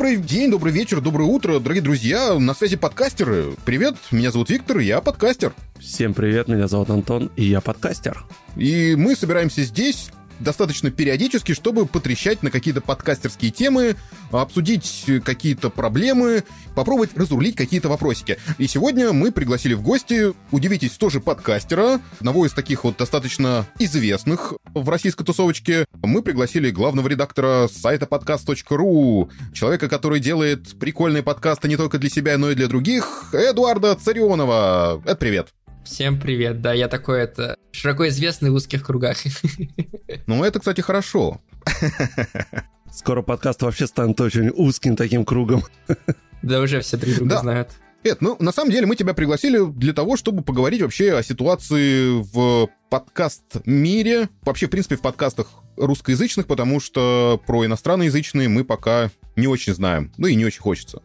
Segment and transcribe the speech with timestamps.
[0.00, 2.38] Добрый день, добрый вечер, доброе утро, дорогие друзья.
[2.38, 3.52] На связи подкастеры.
[3.66, 5.52] Привет, меня зовут Виктор, я подкастер.
[5.78, 8.24] Всем привет, меня зовут Антон, и я подкастер.
[8.56, 10.10] И мы собираемся здесь
[10.40, 13.96] достаточно периодически, чтобы потрещать на какие-то подкастерские темы,
[14.30, 18.38] обсудить какие-то проблемы, попробовать разрулить какие-то вопросики.
[18.58, 24.54] И сегодня мы пригласили в гости, удивитесь, тоже подкастера, одного из таких вот достаточно известных
[24.74, 25.84] в российской тусовочке.
[26.02, 32.38] Мы пригласили главного редактора сайта podcast.ru, человека, который делает прикольные подкасты не только для себя,
[32.38, 35.02] но и для других, Эдуарда Царионова.
[35.04, 35.48] Это привет.
[35.84, 39.18] Всем привет, да, я такой это широко известный в узких кругах.
[40.26, 41.40] Ну, это, кстати, хорошо.
[42.92, 45.64] Скоро подкаст вообще станет очень узким таким кругом.
[46.42, 47.40] Да уже все друг друга да.
[47.40, 47.70] знают.
[48.02, 52.22] Эд, ну, на самом деле мы тебя пригласили для того, чтобы поговорить вообще о ситуации
[52.32, 59.46] в подкаст-мире, вообще, в принципе, в подкастах русскоязычных, потому что про иностранноязычные мы пока не
[59.46, 61.02] очень знаем, ну и не очень хочется.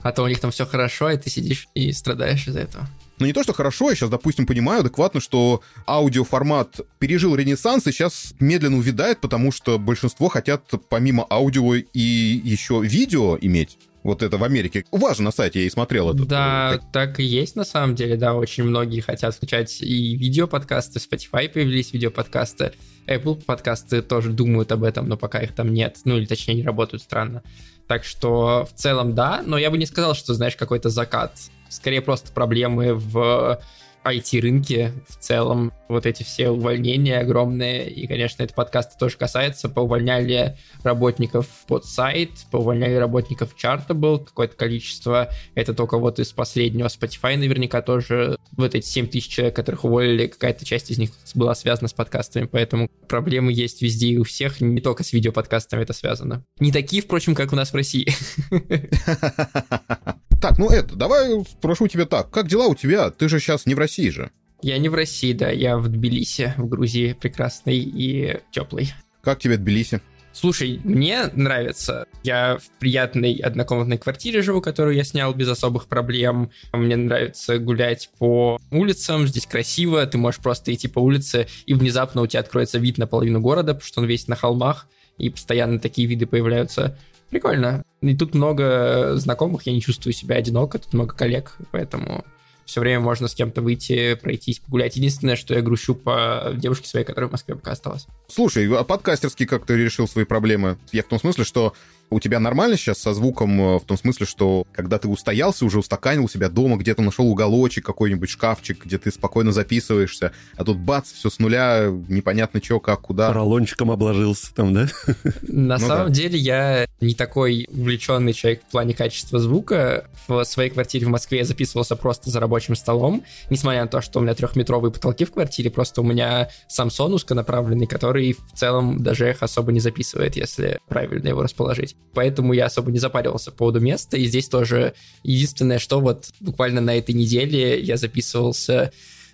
[0.00, 2.88] А то у них там все хорошо, и ты сидишь и страдаешь из-за этого.
[3.18, 7.92] Но не то, что хорошо, я сейчас, допустим, понимаю адекватно, что аудиоформат пережил ренессанс и
[7.92, 12.00] сейчас медленно увядает, потому что большинство хотят помимо аудио и
[12.44, 13.78] еще видео иметь.
[14.02, 14.84] Вот это в Америке.
[14.90, 16.24] Важно на сайте, я и смотрел это.
[16.24, 21.48] Да, так и есть на самом деле, да, очень многие хотят включать и видео-подкасты, Spotify
[21.48, 22.72] появились видео-подкасты,
[23.06, 26.64] Apple подкасты тоже думают об этом, но пока их там нет, ну или точнее не
[26.64, 27.44] работают странно.
[27.86, 31.38] Так что в целом да, но я бы не сказал, что, знаешь, какой-то закат
[31.72, 33.60] скорее просто проблемы в
[34.04, 40.56] IT-рынке в целом, вот эти все увольнения огромные, и, конечно, это подкаст тоже касается, поувольняли
[40.82, 46.88] работников под сайт, поувольняли работников Chartable, какое-то количество, это только вот из последнего.
[46.88, 51.54] Spotify наверняка тоже, вот эти 7 тысяч человек, которых уволили, какая-то часть из них была
[51.54, 55.92] связана с подкастами, поэтому проблемы есть везде и у всех, не только с видеоподкастами это
[55.92, 56.44] связано.
[56.58, 58.12] Не такие, впрочем, как у нас в России.
[60.42, 62.28] Так, ну это, давай спрошу тебя так.
[62.30, 63.10] Как дела у тебя?
[63.10, 64.32] Ты же сейчас не в России же.
[64.60, 68.92] Я не в России, да, я в Тбилиси, в Грузии, прекрасный и теплый.
[69.22, 70.00] Как тебе Тбилиси?
[70.32, 72.06] Слушай, мне нравится.
[72.24, 76.50] Я в приятной однокомнатной квартире живу, которую я снял без особых проблем.
[76.72, 82.20] Мне нравится гулять по улицам, здесь красиво, ты можешь просто идти по улице, и внезапно
[82.20, 84.88] у тебя откроется вид на половину города, потому что он весь на холмах,
[85.18, 86.98] и постоянно такие виды появляются.
[87.30, 87.84] Прикольно.
[88.02, 92.24] И тут много знакомых, я не чувствую себя одиноко, тут много коллег, поэтому
[92.64, 94.96] все время можно с кем-то выйти, пройтись, погулять.
[94.96, 98.06] Единственное, что я грущу по девушке своей, которая в Москве пока осталась.
[98.28, 100.78] Слушай, а подкастерский как ты решил свои проблемы?
[100.90, 101.74] Я в том смысле, что
[102.12, 105.78] у тебя нормально сейчас со звуком э, в том смысле, что когда ты устоялся, уже
[105.78, 111.10] устаканил себя дома, где-то нашел уголочек, какой-нибудь шкафчик, где ты спокойно записываешься, а тут бац,
[111.12, 113.28] все с нуля, непонятно что, как, куда.
[113.28, 114.88] Поролончиком обложился там, да?
[115.42, 116.12] На ну, самом да.
[116.12, 120.08] деле я не такой увлеченный человек в плане качества звука.
[120.28, 124.20] В своей квартире в Москве я записывался просто за рабочим столом, несмотря на то, что
[124.20, 129.30] у меня трехметровые потолки в квартире, просто у меня Samsung узконаправленный, который в целом даже
[129.30, 133.80] их особо не записывает, если правильно его расположить поэтому я особо не запаривался по поводу
[133.80, 138.92] места, и здесь тоже единственное, что вот буквально на этой неделе я записывался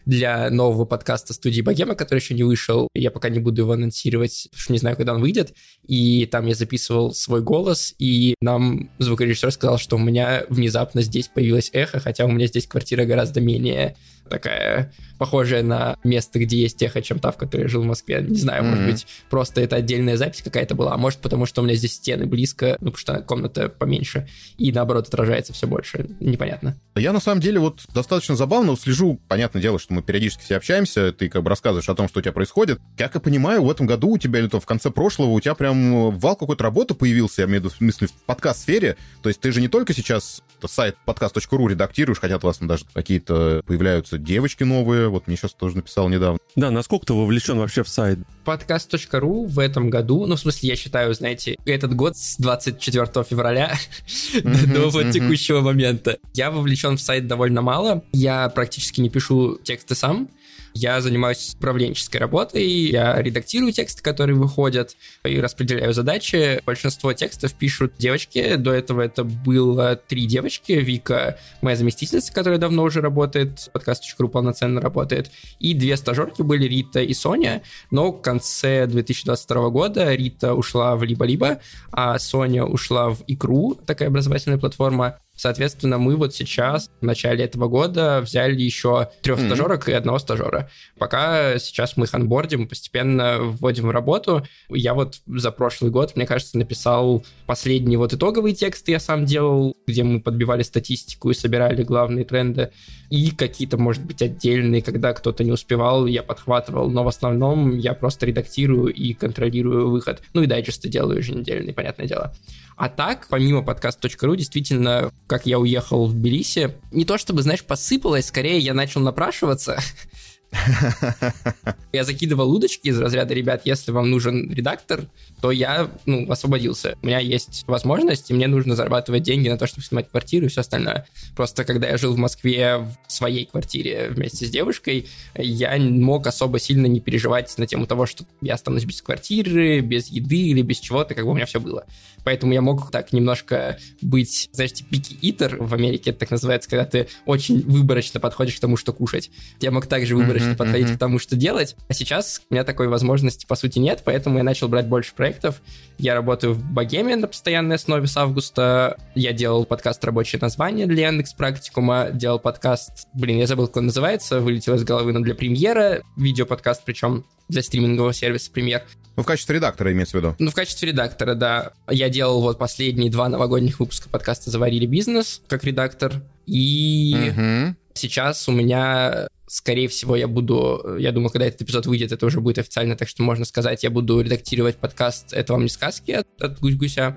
[0.09, 2.89] для нового подкаста студии Богема, который еще не вышел.
[2.95, 5.55] Я пока не буду его анонсировать, потому что не знаю, когда он выйдет.
[5.87, 11.29] И там я записывал свой голос, и нам звукорежиссер сказал, что у меня внезапно здесь
[11.29, 13.97] появилось эхо, хотя у меня здесь квартира гораздо менее
[14.31, 18.25] такая похожая на место, где есть эхо, чем та, в которой я жил в Москве.
[18.27, 18.69] Не знаю, mm-hmm.
[18.69, 21.95] может быть, просто это отдельная запись какая-то была, а может потому, что у меня здесь
[21.95, 26.09] стены близко, ну, потому что комната поменьше, и наоборот отражается все больше.
[26.21, 26.77] Непонятно.
[26.97, 31.12] Я на самом деле вот достаточно забавно слежу, понятное дело, что мы периодически все общаемся,
[31.12, 32.81] ты как бы рассказываешь о том, что у тебя происходит.
[32.97, 35.55] Как я понимаю, в этом году у тебя или то в конце прошлого у тебя
[35.55, 38.97] прям вал какой-то работы появился, я имею в виду в смысле в подкаст-сфере.
[39.23, 42.85] То есть ты же не только сейчас сайт подкаст.ру редактируешь, хотя у вас там даже
[42.93, 46.38] какие-то появляются девочки новые, вот мне сейчас тоже написал недавно.
[46.56, 48.19] Да, насколько ты вовлечен вообще в сайт?
[48.44, 53.75] Подкаст.ру в этом году, ну, в смысле, я считаю, знаете, этот год с 24 февраля
[54.43, 56.19] до вот текущего момента.
[56.34, 60.28] Я вовлечен в сайт довольно мало, я практически не пишу тексты сам,
[60.75, 66.61] я занимаюсь управленческой работой, я редактирую тексты, которые выходят, и распределяю задачи.
[66.65, 68.56] Большинство текстов пишут девочки.
[68.56, 70.73] До этого это было три девочки.
[70.73, 77.00] Вика, моя заместительница, которая давно уже работает, подкаст.ру полноценно работает, и две стажерки были, Рита
[77.00, 77.62] и Соня.
[77.91, 81.61] Но в конце 2022 года Рита ушла в Либо-Либо,
[81.91, 85.19] а Соня ушла в Икру, такая образовательная платформа.
[85.38, 89.46] Соответственно, мы вот сейчас, в начале этого года, взяли еще трех mm-hmm.
[89.46, 90.69] стажерок и одного стажера.
[90.99, 94.44] Пока сейчас мы их анбордим, постепенно вводим в работу.
[94.69, 99.76] Я вот за прошлый год, мне кажется, написал последний вот итоговый текст я сам делал,
[99.87, 102.73] где мы подбивали статистику и собирали главные тренды.
[103.08, 106.91] И какие-то, может быть, отдельные, когда кто-то не успевал, я подхватывал.
[106.91, 110.20] Но в основном я просто редактирую и контролирую выход.
[110.34, 112.34] Ну и дайджесты делаю еженедельный, понятное дело.
[112.79, 118.27] А так, помимо подкаст.ру, действительно, как я уехал в Тбилиси, не то чтобы, знаешь, посыпалось,
[118.27, 119.79] скорее я начал напрашиваться.
[121.93, 125.05] Я закидывал удочки из разряда, ребят, если вам нужен редактор,
[125.41, 126.97] то я, ну, освободился.
[127.03, 130.49] У меня есть возможность, и мне нужно зарабатывать деньги на то, чтобы снимать квартиру и
[130.49, 131.06] все остальное.
[131.37, 136.59] Просто когда я жил в Москве в своей квартире вместе с девушкой, я мог особо
[136.59, 140.81] сильно не переживать на тему того, что я останусь без квартиры, без еды или без
[140.81, 141.85] чего-то, как бы у меня все было.
[142.25, 146.85] Поэтому я мог так немножко быть, знаешь, пики итер в Америке это так называется, когда
[146.85, 149.31] ты очень выборочно подходишь к тому, что кушать.
[149.61, 151.76] Я мог также выборочно mm-hmm, подходить к тому, что делать.
[151.88, 155.61] А сейчас у меня такой возможности, по сути, нет, поэтому я начал брать больше проектов.
[155.99, 158.96] Я работаю в Богеме на постоянной основе с августа.
[159.14, 162.11] Я делал подкаст «Рабочее название» для Яндекс Практикума.
[162.12, 166.02] Делал подкаст, блин, я забыл, как он называется, вылетел из головы, но для премьера.
[166.17, 168.82] Видеоподкаст, причем для стримингового сервиса «Премьер».
[169.17, 170.37] Ну, в качестве редактора имеется в виду?
[170.38, 171.73] Ну, в качестве редактора, да.
[171.91, 176.23] Я делал вот последние два новогодних выпуска подкаста «Заварили бизнес» как редактор.
[176.46, 177.75] И угу.
[177.99, 182.41] Сейчас у меня скорее всего, я буду, я думаю, когда этот эпизод выйдет, это уже
[182.41, 186.27] будет официально, так что можно сказать, я буду редактировать подкаст «Это вам не сказки» от,
[186.41, 187.17] от Гусь-Гуся.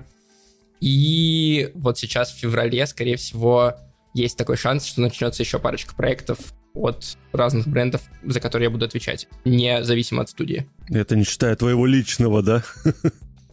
[0.80, 3.74] И вот сейчас в феврале, скорее всего,
[4.14, 6.38] есть такой шанс, что начнется еще парочка проектов
[6.74, 10.66] от разных брендов, за которые я буду отвечать, независимо от студии.
[10.88, 12.64] Это не считая твоего личного, да?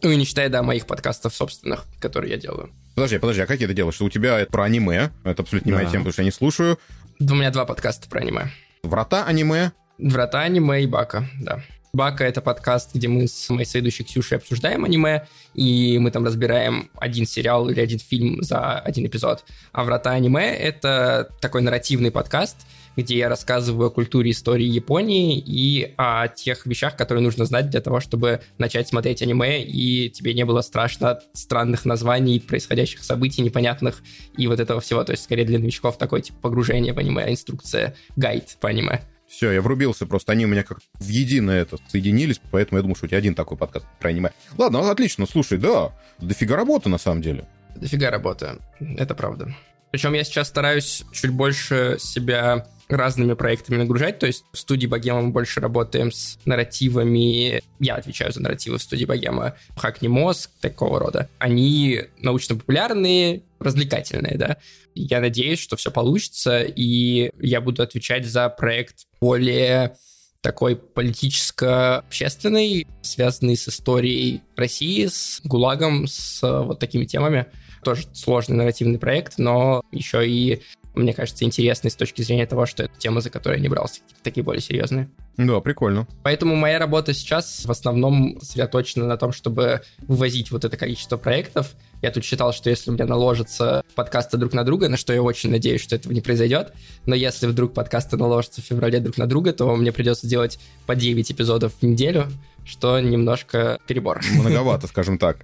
[0.02, 2.70] Ну и не считая, да, моих подкастов собственных, которые я делаю.
[2.94, 3.96] Подожди, подожди, а как это делаешь?
[3.96, 5.78] Что у тебя это про аниме, это абсолютно не да.
[5.78, 6.78] моя тема, потому что я не слушаю.
[7.22, 8.50] У меня два подкаста про аниме.
[8.82, 9.72] Врата аниме?
[9.98, 11.62] Врата аниме и Бака, да.
[11.92, 16.88] Бака— это подкаст, где мы с моей следующей Ксюшей обсуждаем аниме, и мы там разбираем
[16.94, 19.44] один сериал или один фильм за один эпизод.
[19.72, 22.56] А Врата аниме— это такой нарративный подкаст,
[23.00, 27.80] где я рассказываю о культуре истории Японии и о тех вещах, которые нужно знать для
[27.80, 33.42] того, чтобы начать смотреть аниме, и тебе не было страшно от странных названий, происходящих событий
[33.42, 34.02] непонятных
[34.36, 35.04] и вот этого всего.
[35.04, 39.00] То есть, скорее для новичков такой типа погружение в аниме, инструкция, гайд по аниме.
[39.28, 42.96] Все, я врубился, просто они у меня как в единое это соединились, поэтому я думаю,
[42.96, 44.32] что у тебя один такой подкаст про аниме.
[44.58, 47.46] Ладно, отлично, слушай, да, дофига работы на самом деле.
[47.76, 49.54] Дофига работы, это правда.
[49.92, 54.18] Причем я сейчас стараюсь чуть больше себя разными проектами нагружать.
[54.18, 57.62] То есть в студии Богема мы больше работаем с нарративами.
[57.78, 59.54] Я отвечаю за нарративы в студии Богема.
[59.76, 61.28] Хакни мозг, такого рода.
[61.38, 64.56] Они научно-популярные, развлекательные, да.
[64.94, 69.96] Я надеюсь, что все получится, и я буду отвечать за проект более
[70.40, 77.46] такой политическо-общественный, связанный с историей России, с ГУЛАГом, с вот такими темами.
[77.84, 80.62] Тоже сложный нарративный проект, но еще и
[80.94, 84.00] мне кажется, интересный с точки зрения того, что это тема, за которую я не брался,
[84.22, 85.08] такие более серьезные.
[85.46, 86.06] Да, прикольно.
[86.22, 91.74] Поэтому моя работа сейчас в основном сосредоточена на том, чтобы вывозить вот это количество проектов.
[92.02, 95.22] Я тут считал, что если у меня наложатся подкасты друг на друга, на что я
[95.22, 96.72] очень надеюсь, что этого не произойдет,
[97.06, 100.94] но если вдруг подкасты наложатся в феврале друг на друга, то мне придется делать по
[100.94, 102.26] 9 эпизодов в неделю,
[102.66, 104.20] что немножко перебор.
[104.32, 105.38] Многовато, скажем так.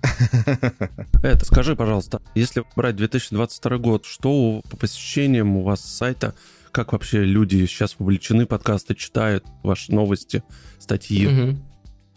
[1.22, 6.34] Это, скажи, пожалуйста, если брать 2022 год, что по посещениям у вас сайта,
[6.76, 10.42] как вообще люди сейчас вовлечены, подкасты читают, ваши новости,
[10.78, 11.26] статьи?
[11.26, 11.59] Угу.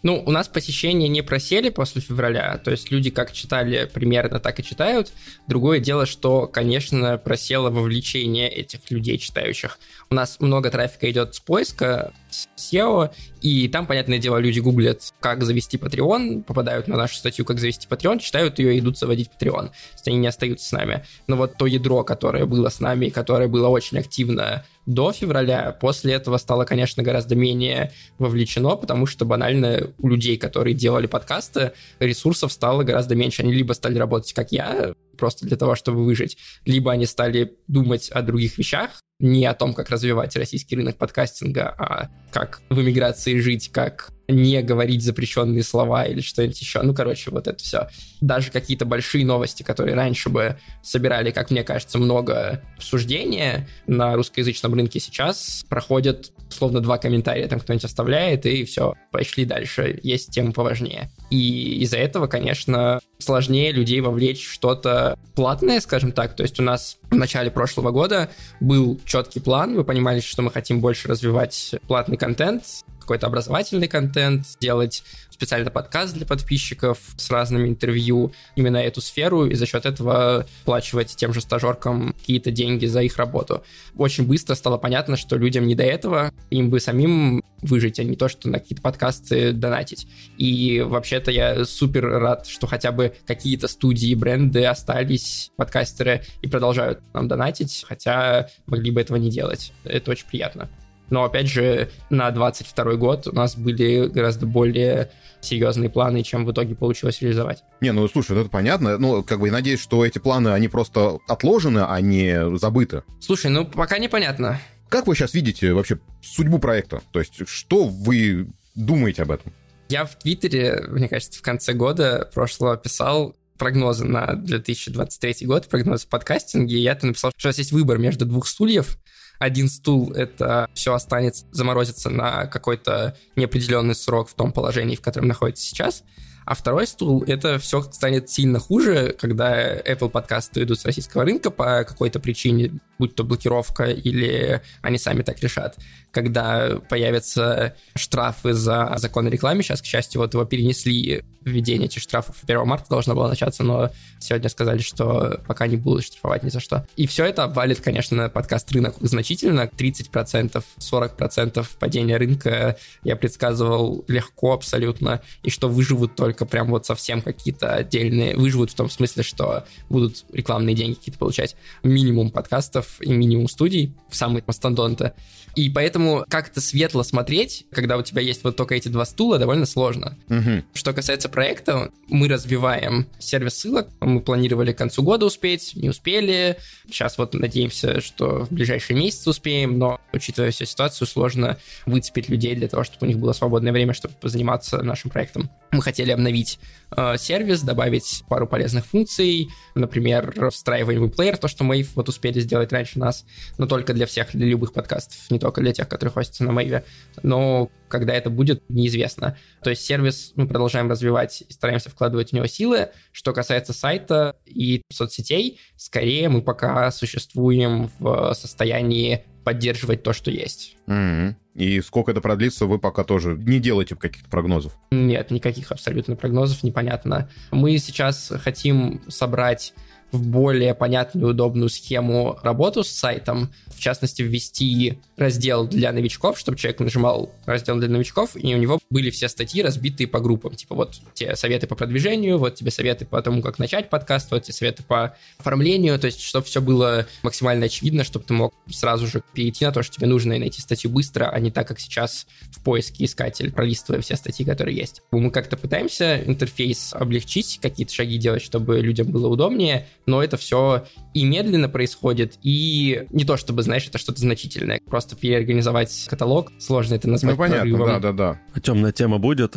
[0.02, 4.60] Ну, у нас посещения не просели после февраля, то есть люди как читали примерно, так
[4.60, 5.12] и читают.
[5.46, 9.78] Другое дело, что, конечно, просело вовлечение этих людей читающих.
[10.10, 12.12] У нас много трафика идет с поиска,
[12.56, 13.10] SEO,
[13.40, 17.86] и там, понятное дело, люди гуглят, как завести Patreon, попадают на нашу статью, как завести
[17.88, 19.68] Patreon, читают ее и идут заводить Patreon.
[19.68, 21.04] То есть они не остаются с нами.
[21.26, 26.14] Но вот то ядро, которое было с нами, которое было очень активно до февраля, после
[26.14, 32.52] этого стало, конечно, гораздо менее вовлечено, потому что банально у людей, которые делали подкасты, ресурсов
[32.52, 33.42] стало гораздо меньше.
[33.42, 38.10] Они либо стали работать, как я, просто для того, чтобы выжить, либо они стали думать
[38.10, 43.38] о других вещах, не о том, как развивать российский рынок подкастинга, а как в эмиграции
[43.38, 46.82] жить, как не говорить запрещенные слова или что-нибудь еще.
[46.82, 47.88] Ну, короче, вот это все.
[48.20, 54.74] Даже какие-то большие новости, которые раньше бы собирали, как мне кажется, много обсуждения на русскоязычном
[54.74, 59.98] рынке сейчас проходят словно два комментария там кто-нибудь оставляет, и все, пошли дальше.
[60.02, 61.10] Есть темы поважнее.
[61.30, 66.34] И из-за этого, конечно, сложнее людей вовлечь в что-то платное, скажем так.
[66.34, 70.50] То есть у нас в начале прошлого года был четкий план, мы понимали, что мы
[70.50, 72.64] хотим больше развивать платный контент,
[73.10, 79.54] какой-то образовательный контент, делать специально подкаст для подписчиков с разными интервью, именно эту сферу, и
[79.56, 83.64] за счет этого плачивать тем же стажеркам какие-то деньги за их работу.
[83.96, 88.14] Очень быстро стало понятно, что людям не до этого, им бы самим выжить, а не
[88.14, 90.06] то, что на какие-то подкасты донатить.
[90.38, 97.00] И вообще-то я супер рад, что хотя бы какие-то студии, бренды остались, подкастеры, и продолжают
[97.12, 99.72] нам донатить, хотя могли бы этого не делать.
[99.82, 100.68] Это очень приятно.
[101.10, 106.52] Но, опять же, на 22 год у нас были гораздо более серьезные планы, чем в
[106.52, 107.64] итоге получилось реализовать.
[107.80, 108.98] Не, ну слушай, ну это понятно.
[108.98, 113.02] Ну, как бы я надеюсь, что эти планы, они просто отложены, а не забыты.
[113.20, 114.60] Слушай, ну пока непонятно.
[114.88, 117.00] Как вы сейчас видите вообще судьбу проекта?
[117.12, 119.52] То есть, что вы думаете об этом?
[119.88, 126.06] Я в Твиттере, мне кажется, в конце года прошлого писал прогнозы на 2023 год, прогнозы
[126.06, 128.98] в подкастинге, и я там написал, что у нас есть выбор между двух стульев,
[129.40, 135.28] один стул— это все останется, заморозится на какой-то неопределенный срок в том положении, в котором
[135.28, 136.04] находится сейчас.
[136.44, 141.50] А второй стул— это все станет сильно хуже, когда Apple подкасты идут с российского рынка
[141.50, 145.78] по какой-то причине, будь то блокировка или они сами так решат.
[146.10, 152.02] Когда появятся штрафы за закон о рекламе, сейчас, к счастью, вот его перенесли введение этих
[152.02, 156.50] штрафов 1 марта должно было начаться, но сегодня сказали, что пока не будут штрафовать ни
[156.50, 156.86] за что.
[156.96, 159.62] И все это обвалит, конечно, на подкаст рынок значительно.
[159.62, 167.22] 30%, 40% падения рынка я предсказывал легко абсолютно, и что выживут только прям вот совсем
[167.22, 171.56] какие-то отдельные, выживут в том смысле, что будут рекламные деньги какие-то получать.
[171.82, 175.12] Минимум подкастов и минимум студий, самые мастодонты.
[175.56, 179.66] И поэтому как-то светло смотреть, когда у тебя есть вот только эти два стула, довольно
[179.66, 180.16] сложно.
[180.28, 180.64] Угу.
[180.74, 183.88] Что касается проекта, мы развиваем сервис ссылок.
[184.00, 186.56] Мы планировали к концу года успеть, не успели.
[186.86, 192.54] Сейчас вот надеемся, что в ближайшие месяцы успеем, но, учитывая всю ситуацию, сложно выцепить людей
[192.54, 195.50] для того, чтобы у них было свободное время, чтобы позаниматься нашим проектом.
[195.72, 196.58] Мы хотели обновить
[196.96, 202.72] э, сервис, добавить пару полезных функций, например, встраиваемый плеер, то, что Mave вот успели сделать
[202.72, 203.24] раньше нас,
[203.58, 206.84] но только для всех, для любых подкастов, не только для тех, которые хостятся на Mave.
[207.22, 209.36] Но когда это будет, неизвестно.
[209.62, 212.90] То есть сервис мы продолжаем развивать и стараемся вкладывать в него силы.
[213.12, 220.76] Что касается сайта и соцсетей, скорее мы пока существуем в состоянии поддерживать то, что есть.
[220.86, 221.34] Mm-hmm.
[221.54, 224.76] И сколько это продлится, вы пока тоже не делаете каких-то прогнозов?
[224.92, 227.28] Нет, никаких абсолютно прогнозов, непонятно.
[227.50, 229.74] Мы сейчас хотим собрать
[230.12, 236.38] в более понятную и удобную схему работу с сайтом, в частности, ввести раздел для новичков,
[236.38, 240.54] чтобы человек нажимал раздел для новичков, и у него были все статьи разбитые по группам.
[240.54, 244.42] Типа вот те советы по продвижению, вот тебе советы по тому, как начать подкаст, вот
[244.42, 249.06] те советы по оформлению, то есть чтобы все было максимально очевидно, чтобы ты мог сразу
[249.06, 251.80] же перейти на то, что тебе нужно и найти статью быстро, а не так, как
[251.80, 255.00] сейчас в поиске искатель, пролистывая все статьи, которые есть.
[255.10, 260.84] Мы как-то пытаемся интерфейс облегчить, какие-то шаги делать, чтобы людям было удобнее, но это все
[261.14, 264.80] и медленно происходит, и не то чтобы, знаешь, это что-то значительное.
[264.84, 268.40] Просто переорганизовать каталог, сложно это назвать Ну, понятно, да-да-да.
[268.52, 269.54] А темная тема будет?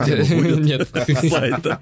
[0.00, 0.88] Нет.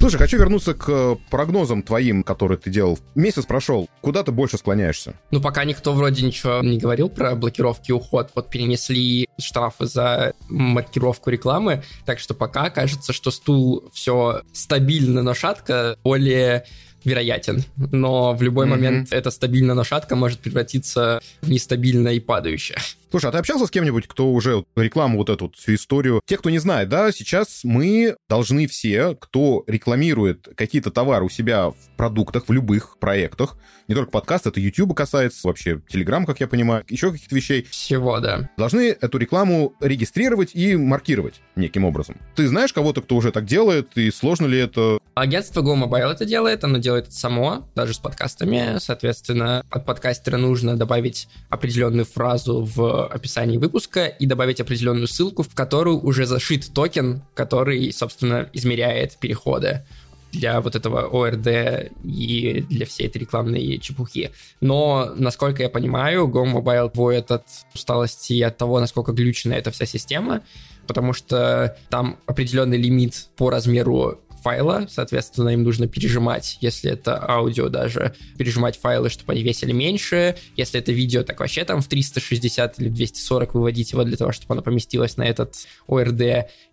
[0.00, 2.98] Слушай, хочу вернуться к прогнозам твоим, которые ты делал.
[3.14, 3.88] Месяц прошел.
[4.00, 5.14] Куда ты больше склоняешься?
[5.30, 8.30] Ну, пока никто вроде ничего не говорил про блокировки и уход.
[8.34, 11.84] Вот перенесли штрафы за маркировку рекламы.
[12.04, 16.66] Так что пока кажется, что стул все стабильно, но шатко более
[17.04, 17.64] вероятен.
[17.76, 18.68] Но в любой mm-hmm.
[18.68, 22.78] момент эта стабильно, но шатко может превратиться в нестабильно и падающее.
[23.14, 26.20] Слушай, а ты общался с кем-нибудь, кто уже рекламу вот эту всю историю?
[26.26, 31.70] Те, кто не знает, да, сейчас мы должны все, кто рекламирует какие-то товары у себя
[31.70, 33.56] в продуктах, в любых проектах,
[33.86, 37.66] не только подкаст, это YouTube касается, вообще Telegram, как я понимаю, еще каких-то вещей.
[37.70, 38.50] Всего, да.
[38.56, 42.16] Должны эту рекламу регистрировать и маркировать неким образом.
[42.34, 44.98] Ты знаешь кого-то, кто уже так делает, и сложно ли это?
[45.14, 48.78] Агентство Go Mobile это делает, оно делает это само, даже с подкастами.
[48.78, 55.54] Соответственно, от подкастера нужно добавить определенную фразу в описании выпуска и добавить определенную ссылку, в
[55.54, 59.84] которую уже зашит токен, который, собственно, измеряет переходы
[60.34, 64.32] для вот этого ОРД и для всей этой рекламной чепухи.
[64.60, 67.44] Но, насколько я понимаю, Go Mobile воет от
[67.74, 70.42] усталости и от того, насколько глючена эта вся система,
[70.86, 77.70] потому что там определенный лимит по размеру файла, соответственно, им нужно пережимать, если это аудио
[77.70, 82.78] даже, пережимать файлы, чтобы они весили меньше, если это видео, так вообще там в 360
[82.78, 85.54] или 240 выводить его для того, чтобы оно поместилось на этот
[85.88, 86.20] ОРД,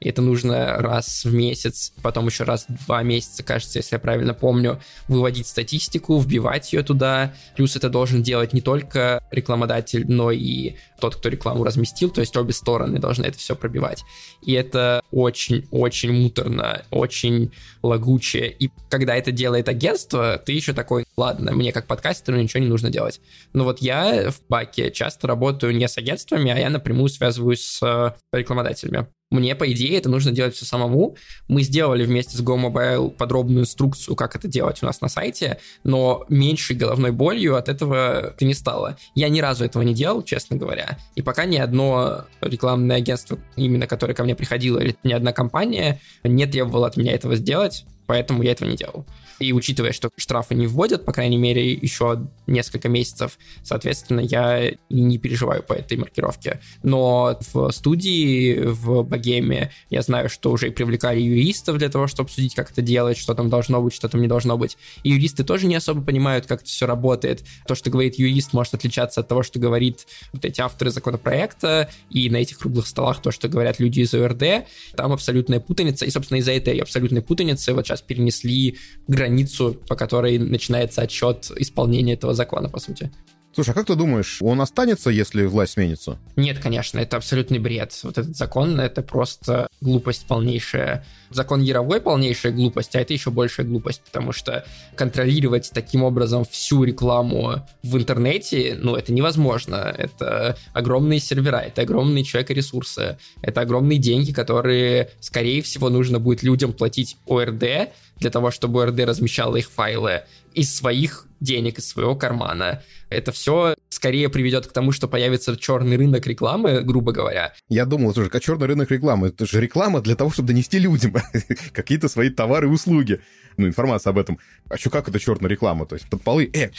[0.01, 3.99] и это нужно раз в месяц, потом еще раз в два месяца, кажется, если я
[3.99, 10.31] правильно помню, выводить статистику, вбивать ее туда, плюс это должен делать не только рекламодатель, но
[10.31, 14.03] и тот, кто рекламу разместил, то есть обе стороны должны это все пробивать.
[14.41, 17.51] И это очень-очень муторно, очень
[17.81, 18.51] лагучее.
[18.51, 22.89] И когда это делает агентство, ты еще такой, ладно, мне как подкастеру ничего не нужно
[22.89, 23.21] делать.
[23.53, 27.81] Но вот я в баке часто работаю не с агентствами, а я напрямую связываюсь с
[27.83, 29.07] э, рекламодателями.
[29.31, 31.15] Мне, по идее, это нужно делать все самому.
[31.47, 36.25] Мы сделали вместе с GoMobile подробную инструкцию, как это делать у нас на сайте, но
[36.27, 38.97] меньшей головной болью от этого ты не стало.
[39.15, 40.97] Я ни разу этого не делал, честно говоря.
[41.15, 46.01] И пока ни одно рекламное агентство, именно которое ко мне приходило, или ни одна компания
[46.23, 49.05] не требовала от меня этого сделать, поэтому я этого не делал.
[49.39, 55.17] И учитывая, что штрафы не вводят, по крайней мере, еще несколько месяцев, соответственно, я не
[55.17, 56.59] переживаю по этой маркировке.
[56.83, 62.53] Но в студии, в богеме, я знаю, что уже привлекали юристов для того, чтобы обсудить,
[62.53, 64.77] как это делать, что там должно быть, что там не должно быть.
[65.03, 67.45] И юристы тоже не особо понимают, как это все работает.
[67.65, 72.29] То, что говорит юрист, может отличаться от того, что говорит вот эти авторы законопроекта, и
[72.29, 76.39] на этих круглых столах то, что говорят люди из ОРД, там абсолютная путаница, и, собственно,
[76.39, 78.77] из-за этой абсолютной путаницы вот сейчас перенесли
[79.07, 83.11] границы границу, по которой начинается отчет исполнения этого закона, по сути.
[83.53, 86.17] Слушай, а как ты думаешь, он останется, если власть сменится?
[86.37, 87.91] Нет, конечно, это абсолютный бред.
[88.03, 91.05] Вот этот закон— это просто глупость полнейшая.
[91.29, 94.65] Закон Яровой— полнейшая глупость, а это еще большая глупость, потому что
[94.95, 99.93] контролировать таким образом всю рекламу в интернете, ну, это невозможно.
[99.97, 106.71] Это огромные сервера, это огромные человека-ресурсы, это огромные деньги, которые, скорее всего, нужно будет людям
[106.71, 107.91] платить ОРД,
[108.21, 110.21] для того, чтобы РД размещала их файлы
[110.53, 112.83] из своих денег, из своего кармана.
[113.09, 117.53] Это все скорее приведет к тому, что появится черный рынок рекламы, грубо говоря.
[117.67, 119.29] Я думал, слушай, как черный рынок рекламы?
[119.29, 121.15] Это же реклама для того, чтобы донести людям
[121.73, 123.19] какие-то свои товары и услуги.
[123.57, 124.39] Ну, информация об этом.
[124.69, 125.85] А что, как это черная реклама?
[125.85, 126.69] То есть под полы, э,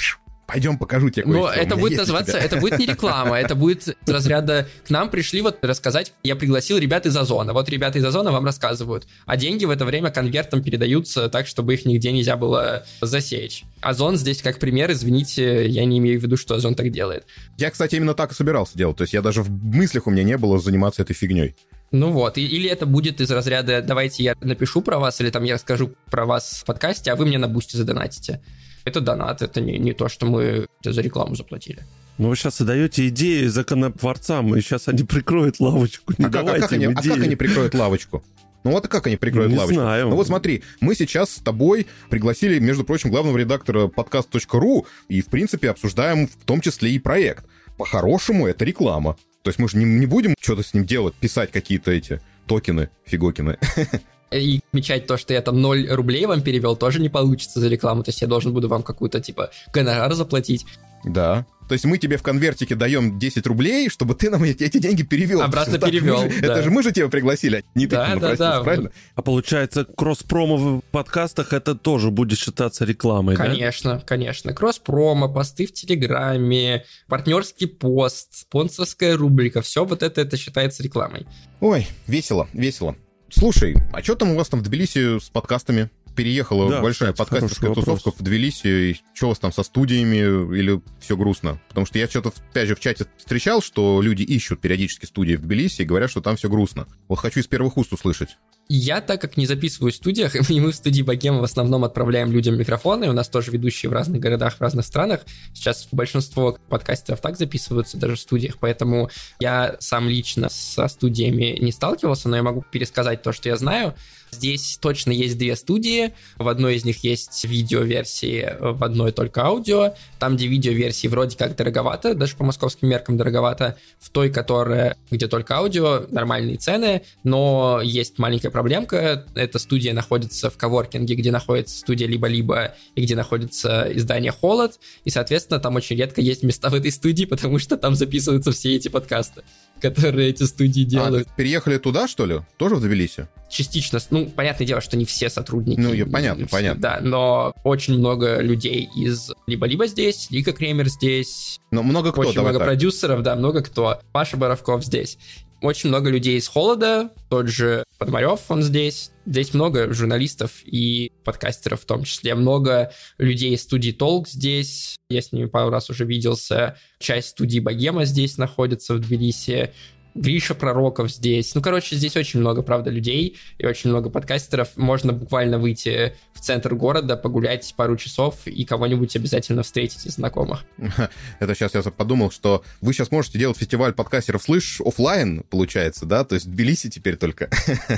[0.53, 4.69] пойдем покажу тебе Но это будет называться, это будет не реклама, это будет из разряда
[4.87, 8.45] к нам пришли вот рассказать, я пригласил ребят из Озона, вот ребята из Озона вам
[8.45, 13.65] рассказывают, а деньги в это время конвертом передаются так, чтобы их нигде нельзя было засечь.
[13.81, 17.25] Озон здесь как пример, извините, я не имею в виду, что Озон так делает.
[17.57, 20.23] Я, кстати, именно так и собирался делать, то есть я даже в мыслях у меня
[20.23, 21.55] не было заниматься этой фигней.
[21.93, 25.55] Ну вот, или это будет из разряда «давайте я напишу про вас», или там я
[25.55, 28.41] расскажу про вас в подкасте, а вы мне на бусте задонатите.
[28.85, 31.83] Это донат, это не, не то, что мы за рекламу заплатили.
[32.19, 36.13] Ну, вы сейчас и даете идеи законотворцам, и сейчас они прикроют лавочку.
[36.19, 38.23] Не а, как, а, как они, а как они прикроют лавочку?
[38.65, 39.81] Ну вот как они прикроют не лавочку?
[39.81, 40.09] Знаю.
[40.09, 45.27] Ну вот смотри, мы сейчас с тобой пригласили, между прочим, главного редактора подкаст.ру и, в
[45.27, 47.45] принципе, обсуждаем в том числе и проект.
[47.77, 49.17] По-хорошему, это реклама.
[49.43, 52.91] То есть мы же не, не будем что-то с ним делать, писать какие-то эти токены,
[53.05, 53.59] фигокины.
[54.33, 58.03] и отмечать то, что я там 0 рублей вам перевел, тоже не получится за рекламу.
[58.03, 60.67] То есть я должен буду вам какую-то, типа, гонорар заплатить.
[61.05, 61.47] Да.
[61.69, 65.03] То есть мы тебе в конвертике даем 10 рублей, чтобы ты нам эти, эти деньги
[65.03, 65.41] перевел.
[65.43, 66.19] Обратно есть, перевел.
[66.19, 66.47] же, да.
[66.49, 68.63] Это же мы же тебя пригласили, не ты да, да, да.
[68.63, 68.91] правильно?
[69.15, 74.05] А получается, кросс-промо в подкастах это тоже будет считаться рекламой, конечно, да?
[74.05, 74.53] Конечно, конечно.
[74.53, 81.27] Кросс-промо, посты в Телеграме, партнерский пост, спонсорская рубрика, все вот это, это считается рекламой.
[81.61, 82.97] Ой, весело, весело.
[83.35, 85.91] Слушай, а что там у вас там в Тбилиси с подкастами?
[86.15, 88.67] Переехала да, большая кстати, подкастерская тусовка в Тбилиси.
[88.67, 90.17] И что у вас там со студиями
[90.55, 91.59] или все грустно?
[91.69, 95.41] Потому что я что-то, опять же, в чате встречал, что люди ищут периодически студии в
[95.41, 96.87] Тбилиси и говорят, что там все грустно.
[97.09, 98.37] Вот хочу из первых уст услышать.
[98.75, 102.33] Я, так как не записываю в студиях, и мы в студии Богема в основном отправляем
[102.33, 105.21] людям микрофоны, у нас тоже ведущие в разных городах, в разных странах.
[105.53, 111.71] Сейчас большинство подкастеров так записываются даже в студиях, поэтому я сам лично со студиями не
[111.71, 113.95] сталкивался, но я могу пересказать то, что я знаю.
[114.33, 116.15] Здесь точно есть две студии.
[116.39, 119.95] В одной из них есть видеоверсии, в одной только аудио.
[120.19, 123.77] Там, где видеоверсии вроде как дороговато, даже по московским меркам дороговато.
[124.01, 129.27] В той, которая, где только аудио, нормальные цены, но есть маленькая проблемка.
[129.35, 134.81] Эта студия находится в коворкинге, где находится студия либо-либо и где находится издание Холод.
[135.05, 138.75] И, соответственно, там очень редко есть места в этой студии, потому что там записываются все
[138.75, 139.43] эти подкасты,
[139.83, 141.29] которые эти студии а, делают.
[141.29, 142.41] А, переехали туда, что ли?
[142.57, 143.29] Тоже в Тбилиси?
[143.51, 143.99] Частично.
[144.11, 145.79] Ну, понятное дело, что не все сотрудники.
[145.79, 146.81] Ну, понятно, понятно.
[146.81, 151.59] Да, но очень много людей из либо-либо здесь, Лика Кремер здесь.
[151.71, 152.69] Но много кто, Очень много так.
[152.69, 154.01] продюсеров, да, много кто.
[154.13, 155.19] Паша Боровков здесь.
[155.63, 159.13] Очень много людей из Холода, тот же Подмарев, он здесь.
[159.27, 162.35] Здесь много журналистов и подкастеров в том числе.
[162.35, 164.97] Много людей из студии Толк здесь.
[165.09, 166.77] Я с ними пару раз уже виделся.
[166.99, 169.73] Часть студии Богема здесь находится в Тбилиси.
[170.15, 171.55] Гриша Пророков здесь.
[171.55, 174.77] Ну, короче, здесь очень много, правда, людей и очень много подкастеров.
[174.77, 180.65] Можно буквально выйти в центр города, погулять пару часов и кого-нибудь обязательно встретить из знакомых.
[181.41, 186.25] Это сейчас я подумал, что вы сейчас можете делать фестиваль подкастеров «Слышь» офлайн, получается, да?
[186.25, 187.49] То есть Тбилиси теперь только.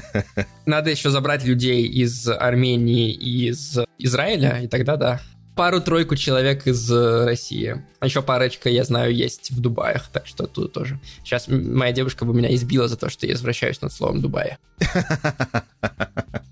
[0.66, 5.20] Надо еще забрать людей из Армении и из Израиля, и тогда да
[5.54, 7.84] пару-тройку человек из э, России.
[8.00, 10.98] А еще парочка, я знаю, есть в Дубаях, так что тут тоже.
[11.22, 14.58] Сейчас моя девушка бы меня избила за то, что я извращаюсь над словом Дубай.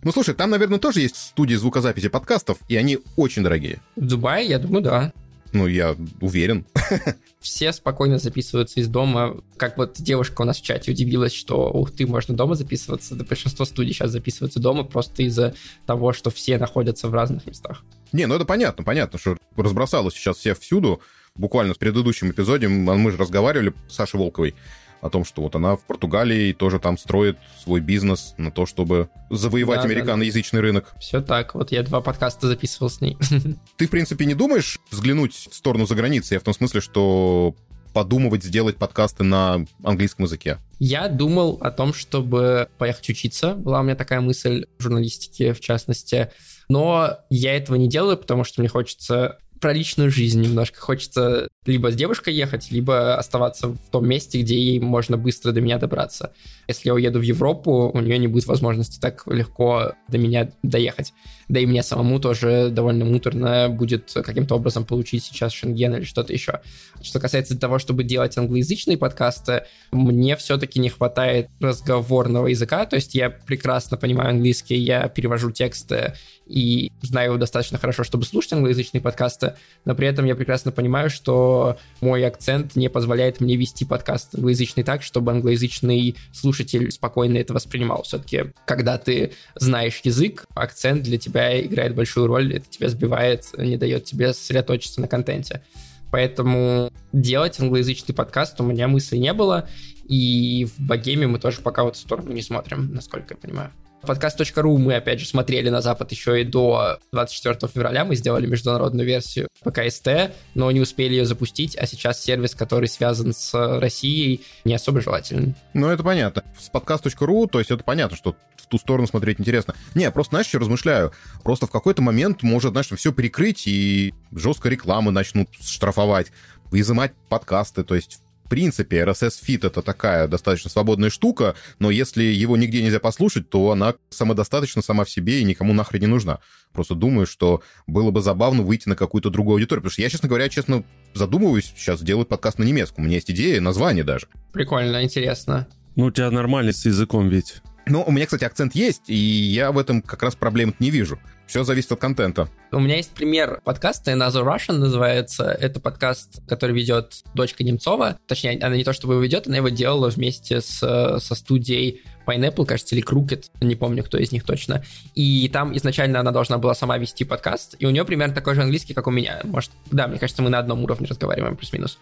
[0.04, 3.80] Ну, слушай, там, наверное, тоже есть студии звукозаписи подкастов, и они очень дорогие.
[3.94, 5.12] В Дубае, я думаю, да.
[5.52, 6.64] Ну, я уверен.
[7.40, 9.36] Все спокойно записываются из дома.
[9.56, 13.14] Как вот девушка у нас в чате удивилась, что, ух ты, можно дома записываться.
[13.14, 15.54] Да большинство студий сейчас записываются дома просто из-за
[15.86, 17.82] того, что все находятся в разных местах.
[18.12, 21.00] Не, ну это понятно, понятно, что разбросалось сейчас всех всюду.
[21.34, 24.54] Буквально в предыдущем эпизоде мы же разговаривали с Сашей Волковой
[25.02, 29.10] о том, что вот она в Португалии тоже там строит свой бизнес на то, чтобы
[29.30, 30.66] завоевать да, американоязычный да, да.
[30.66, 30.94] рынок.
[31.00, 33.18] Все так, вот я два подкаста записывал с ней.
[33.76, 36.36] Ты, в принципе, не думаешь взглянуть в сторону за границей?
[36.36, 37.56] Я в том смысле, что
[37.92, 40.58] подумывать сделать подкасты на английском языке?
[40.78, 43.54] Я думал о том, чтобы поехать учиться.
[43.54, 46.30] Была у меня такая мысль в журналистике, в частности.
[46.68, 50.80] Но я этого не делаю, потому что мне хочется про личную жизнь немножко.
[50.80, 55.60] Хочется либо с девушкой ехать, либо оставаться в том месте, где ей можно быстро до
[55.60, 56.32] меня добраться.
[56.66, 61.12] Если я уеду в Европу, у нее не будет возможности так легко до меня доехать.
[61.52, 66.32] Да и мне самому тоже довольно муторно будет каким-то образом получить сейчас Шенген или что-то
[66.32, 66.60] еще.
[67.02, 73.14] Что касается того, чтобы делать англоязычные подкасты, мне все-таки не хватает разговорного языка, то есть
[73.14, 76.14] я прекрасно понимаю английский, я перевожу тексты
[76.46, 81.76] и знаю достаточно хорошо, чтобы слушать англоязычные подкасты, но при этом я прекрасно понимаю, что
[82.00, 88.04] мой акцент не позволяет мне вести подкаст англоязычный так, чтобы англоязычный слушатель спокойно это воспринимал.
[88.04, 93.76] Все-таки, когда ты знаешь язык, акцент для тебя играет большую роль, это тебя сбивает, не
[93.76, 95.62] дает тебе сосредоточиться на контенте.
[96.10, 99.68] Поэтому делать англоязычный подкаст у меня мысли не было,
[100.04, 103.70] и в богеме мы тоже пока в сторону не смотрим, насколько я понимаю.
[104.02, 108.04] Подкаст.ру мы, опять же, смотрели на Запад еще и до 24 февраля.
[108.04, 113.32] Мы сделали международную версию ПКСТ, но не успели ее запустить, а сейчас сервис, который связан
[113.32, 115.54] с Россией, не особо желательный.
[115.72, 116.42] Ну, это понятно.
[116.58, 119.74] С подкаст.ру, то есть это понятно, что в ту сторону смотреть интересно.
[119.94, 121.12] Не, просто, знаешь, что размышляю?
[121.44, 126.32] Просто в какой-то момент может, знаешь, все перекрыть, и жестко рекламы начнут штрафовать,
[126.72, 128.20] изымать подкасты, то есть
[128.52, 133.70] принципе, RSS Feed это такая достаточно свободная штука, но если его нигде нельзя послушать, то
[133.70, 136.38] она самодостаточна сама в себе и никому нахрен не нужна.
[136.74, 139.80] Просто думаю, что было бы забавно выйти на какую-то другую аудиторию.
[139.80, 140.84] Потому что я, честно говоря, честно
[141.14, 143.04] задумываюсь сейчас делать подкаст на немецком.
[143.04, 144.26] У меня есть идея, название даже.
[144.52, 145.66] Прикольно, интересно.
[145.96, 147.62] Ну, у тебя нормальный с языком ведь.
[147.86, 151.18] Ну, у меня, кстати, акцент есть, и я в этом как раз проблем не вижу.
[151.46, 152.48] Все зависит от контента.
[152.70, 155.44] У меня есть пример подкаста Another Russian называется.
[155.44, 158.18] Это подкаст, который ведет дочка Немцова.
[158.26, 162.64] Точнее, она не то чтобы его ведет, она его делала вместе с, со студией Pineapple,
[162.64, 164.84] кажется, или Crooked, не помню, кто из них точно.
[165.14, 168.62] И там изначально она должна была сама вести подкаст, и у нее примерно такой же
[168.62, 169.40] английский, как у меня.
[169.42, 171.98] Может, да, мне кажется, мы на одном уровне разговариваем, плюс-минус.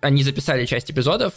[0.00, 1.34] Они записали часть эпизодов,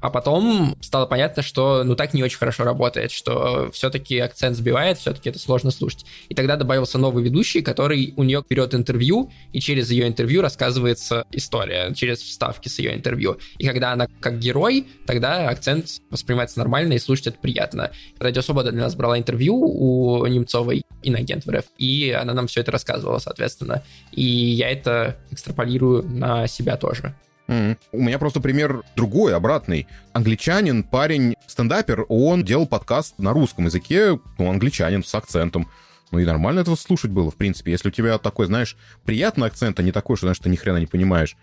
[0.00, 4.98] а потом стало понятно, что ну так не очень хорошо работает, что все-таки акцент сбивает,
[4.98, 6.04] все-таки это сложно слушать.
[6.28, 11.24] И тогда добавился новый ведущий, который у нее берет интервью, и через ее интервью рассказывается
[11.32, 13.38] история, через вставки с ее интервью.
[13.58, 17.90] И когда она как герой, тогда акцент воспринимается нормально и слушать это приятно.
[18.18, 22.60] Радио Свобода для нас брала интервью у Немцовой, инагент в РФ, и она нам все
[22.60, 23.82] это рассказывала, соответственно.
[24.12, 27.14] И я это экстраполирую на себя тоже.
[27.48, 27.76] Mm-hmm.
[27.92, 29.86] У меня просто пример другой, обратный.
[30.12, 35.68] Англичанин, парень, стендапер, он делал подкаст на русском языке, ну, англичанин с акцентом.
[36.10, 37.72] Ну и нормально этого слушать было, в принципе.
[37.72, 40.78] Если у тебя такой, знаешь, приятный акцент, а не такой, что, знаешь, ты ни хрена
[40.78, 41.36] не понимаешь,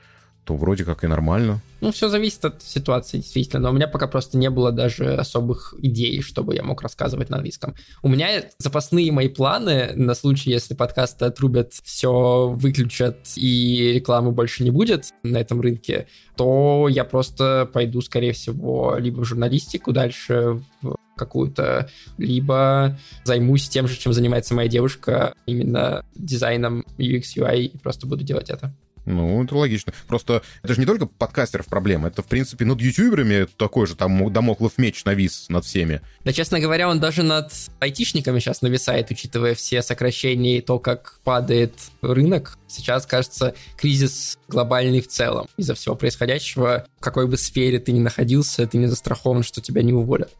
[0.45, 1.59] то вроде как и нормально.
[1.81, 3.63] Ну, все зависит от ситуации, действительно.
[3.63, 7.37] Но у меня пока просто не было даже особых идей, чтобы я мог рассказывать на
[7.37, 7.75] английском.
[8.03, 14.63] У меня запасные мои планы на случай, если подкасты отрубят, все выключат и рекламы больше
[14.63, 20.61] не будет на этом рынке, то я просто пойду, скорее всего, либо в журналистику дальше,
[20.81, 27.77] в какую-то, либо займусь тем же, чем занимается моя девушка, именно дизайном UX, UI, и
[27.77, 28.73] просто буду делать это.
[29.05, 29.93] Ну, это логично.
[30.07, 34.31] Просто это же не только подкастеров проблема, это, в принципе, над ютуберами такой же там
[34.31, 36.01] домоклов меч навис над всеми.
[36.23, 41.19] Да, честно говоря, он даже над айтишниками сейчас нависает, учитывая все сокращения и то, как
[41.23, 42.57] падает рынок.
[42.67, 45.47] Сейчас, кажется, кризис глобальный в целом.
[45.57, 49.83] Из-за всего происходящего, в какой бы сфере ты ни находился, ты не застрахован, что тебя
[49.83, 50.31] не уволят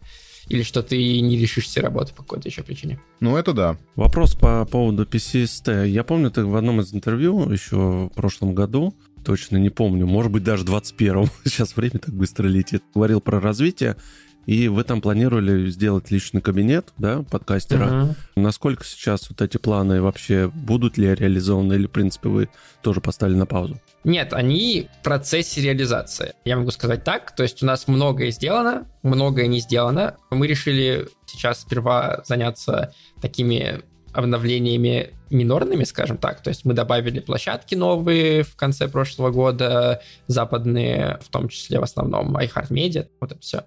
[0.48, 3.00] или что ты не решишься работать по какой-то еще причине.
[3.20, 3.78] Ну, это да.
[3.96, 5.88] Вопрос по поводу PCST.
[5.88, 10.32] Я помню, ты в одном из интервью еще в прошлом году, точно не помню, может
[10.32, 13.98] быть, даже 21-м, сейчас время так быстро летит, говорил про развитие,
[14.46, 17.86] и вы там планировали сделать личный кабинет, да, подкастера.
[17.86, 18.16] Uh-huh.
[18.36, 22.50] Насколько сейчас вот эти планы вообще будут ли реализованы, или, в принципе, вы
[22.82, 23.80] тоже поставили на паузу?
[24.04, 26.34] Нет, они в процессе реализации.
[26.46, 27.36] Я могу сказать так.
[27.36, 30.18] То есть у нас многое сделано, многое не сделано.
[30.30, 33.82] Мы решили сейчас сперва заняться такими
[34.14, 36.42] обновлениями минорными, скажем так.
[36.42, 41.84] То есть мы добавили площадки новые в конце прошлого года, западные, в том числе в
[41.84, 43.64] основном iHeartMedia, вот это все.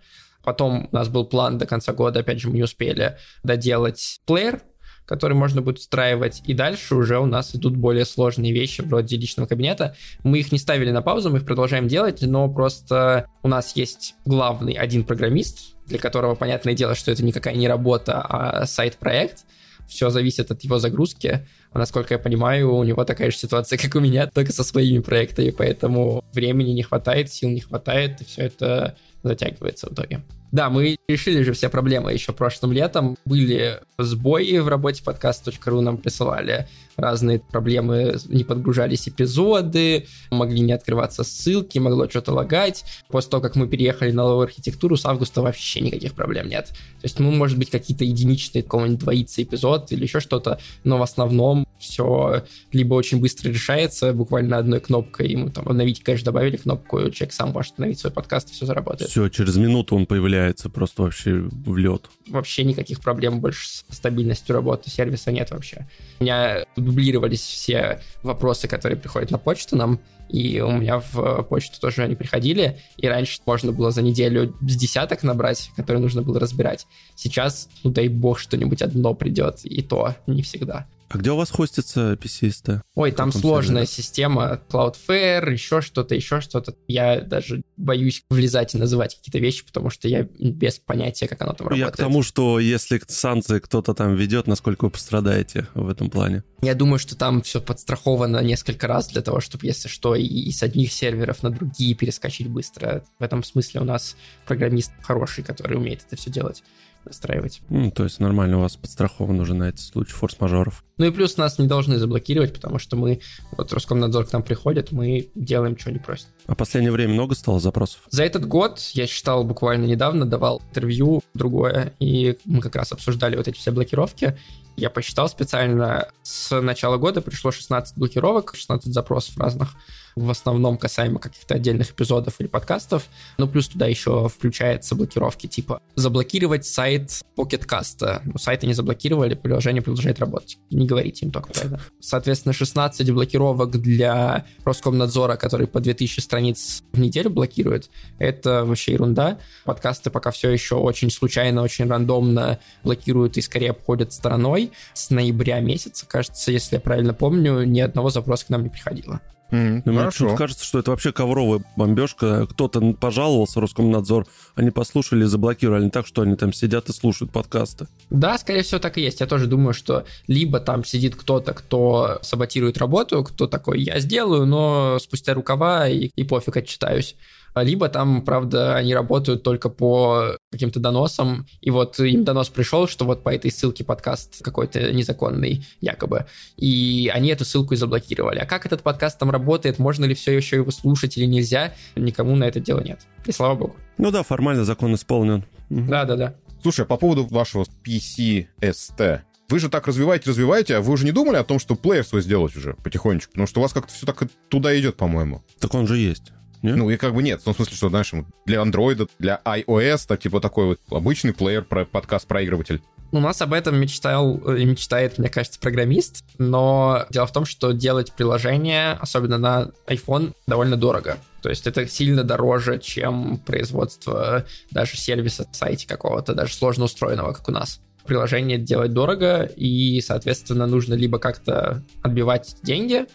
[0.49, 4.63] Потом у нас был план до конца года, опять же, мы не успели доделать плеер,
[5.05, 9.47] который можно будет устраивать, и дальше уже у нас идут более сложные вещи вроде личного
[9.47, 9.95] кабинета.
[10.25, 14.15] Мы их не ставили на паузу, мы их продолжаем делать, но просто у нас есть
[14.25, 19.45] главный один программист, для которого понятное дело, что это никакая не работа, а сайт-проект.
[19.87, 21.47] Все зависит от его загрузки.
[21.73, 25.01] А насколько я понимаю, у него такая же ситуация, как у меня, только со своими
[25.01, 30.23] проектами, поэтому времени не хватает, сил не хватает, и все это затягивается в итоге.
[30.51, 33.17] Да, мы решили же все проблемы еще прошлым летом.
[33.25, 41.23] Были сбои в работе подкаст.ру, нам присылали разные проблемы, не подгружались эпизоды, могли не открываться
[41.23, 42.85] ссылки, могло что-то лагать.
[43.09, 46.69] После того, как мы переехали на новую архитектуру, с августа вообще никаких проблем нет.
[46.69, 51.03] То есть, ну, может быть, какие-то единичные, какого-нибудь двоится эпизод или еще что-то, но в
[51.03, 56.99] основном все либо очень быстро решается, буквально одной кнопкой, ему там обновить, конечно, добавили кнопку,
[57.11, 59.11] человек сам может обновить свой подкаст, и все заработает.
[59.11, 60.38] Все, через минуту он появляется
[60.73, 62.09] просто вообще в лед.
[62.29, 65.87] Вообще никаких проблем больше с стабильностью работы сервиса нет вообще.
[66.21, 71.81] У меня дублировались все вопросы, которые приходят на почту нам, и у меня в почту
[71.81, 76.39] тоже они приходили, и раньше можно было за неделю с десяток набрать, которые нужно было
[76.39, 76.87] разбирать.
[77.15, 80.87] Сейчас, ну дай бог, что-нибудь одно придет, и то не всегда.
[81.11, 82.83] А где у вас хостится PCST?
[82.95, 83.87] Ой, там сложная сервере?
[83.87, 86.75] система, Cloudflare, еще что-то, еще что-то.
[86.87, 91.55] Я даже боюсь влезать и называть какие-то вещи, потому что я без понятия, как оно
[91.55, 91.99] там я работает.
[91.99, 96.43] Я к тому, что если санкции кто-то там ведет, насколько вы пострадаете в этом плане?
[96.61, 100.63] Я думаю, что там все подстраховано несколько раз для того, чтобы, если что, и с
[100.63, 103.05] одних серверов на другие перескочить быстро.
[103.19, 106.63] В этом смысле у нас программист хороший, который умеет это все делать
[107.05, 107.63] настраивать.
[107.71, 110.85] Mm, то есть нормально у вас подстрахован уже на этот случай форс-мажоров.
[110.99, 113.21] Ну и плюс нас не должны заблокировать, потому что мы,
[113.57, 116.29] вот Роскомнадзор к нам приходит, мы делаем, что они просят.
[116.47, 118.03] А последнее время много стало запросов?
[118.11, 123.37] За этот год, я считал буквально недавно, давал интервью другое, и мы как раз обсуждали
[123.37, 124.37] вот эти все блокировки.
[124.79, 129.75] Я посчитал специально, с начала года пришло 16 блокировок, 16 запросов разных
[130.19, 133.07] в основном касаемо каких-то отдельных эпизодов или подкастов.
[133.39, 138.23] Ну, плюс туда еще включается блокировки типа заблокировать сайт PocketCast.
[138.25, 140.59] Ну, сайты не заблокировали, приложение продолжает работать.
[140.71, 141.81] Не говорите им только это.
[142.01, 147.91] Соответственно, 16 блокировок для Роскомнадзора, который по 2000 страниц в неделю блокирует.
[148.19, 149.39] Это вообще ерунда.
[149.65, 154.68] Подкасты пока все еще очень случайно, очень рандомно блокируют и скорее обходят стороной.
[154.95, 159.21] С ноября месяца, кажется, если я правильно помню, ни одного запроса к нам не приходило.
[159.51, 162.47] Mm, ну, мне почему кажется, что это вообще ковровая бомбежка.
[162.47, 165.85] Кто-то пожаловался, Роскомнадзор, они послушали, заблокировали.
[165.85, 167.87] Не так, что они там сидят и слушают подкасты.
[168.11, 169.21] Да, скорее всего, так и есть.
[169.21, 174.45] Я тоже думаю, что либо там сидит кто-то, кто саботирует работу, кто такой, я сделаю,
[174.45, 177.17] но спустя рукава и, и пофиг отчитаюсь
[177.55, 183.05] либо там, правда, они работают только по каким-то доносам, и вот им донос пришел, что
[183.05, 188.39] вот по этой ссылке подкаст какой-то незаконный, якобы, и они эту ссылку и заблокировали.
[188.39, 192.37] А как этот подкаст там работает, можно ли все еще его слушать или нельзя, никому
[192.37, 193.01] на это дело нет.
[193.27, 193.77] И слава богу.
[193.99, 195.45] Ну да, формально закон исполнен.
[195.71, 196.35] Да-да-да.
[196.63, 201.13] Слушай, а по поводу вашего PCST, Вы же так развиваете, развиваете, а вы уже не
[201.13, 203.33] думали о том, что плеер свой сделать уже потихонечку?
[203.33, 205.43] Потому что у вас как-то все так туда идет, по-моему.
[205.59, 206.33] Так он же есть.
[206.63, 206.77] Нет?
[206.77, 207.41] Ну, и как бы нет.
[207.41, 208.13] В том смысле, что, знаешь,
[208.47, 212.83] для Android, для iOS, так, типа такой вот обычный плеер, подкаст-проигрыватель.
[213.11, 217.73] У нас об этом мечтал и мечтает, мне кажется, программист, но дело в том, что
[217.73, 221.17] делать приложение, особенно на iPhone, довольно дорого.
[221.41, 227.33] То есть это сильно дороже, чем производство даже сервиса в сайте какого-то, даже сложно устроенного,
[227.33, 227.81] как у нас.
[228.05, 233.07] Приложение делать дорого, и, соответственно, нужно либо как-то отбивать деньги,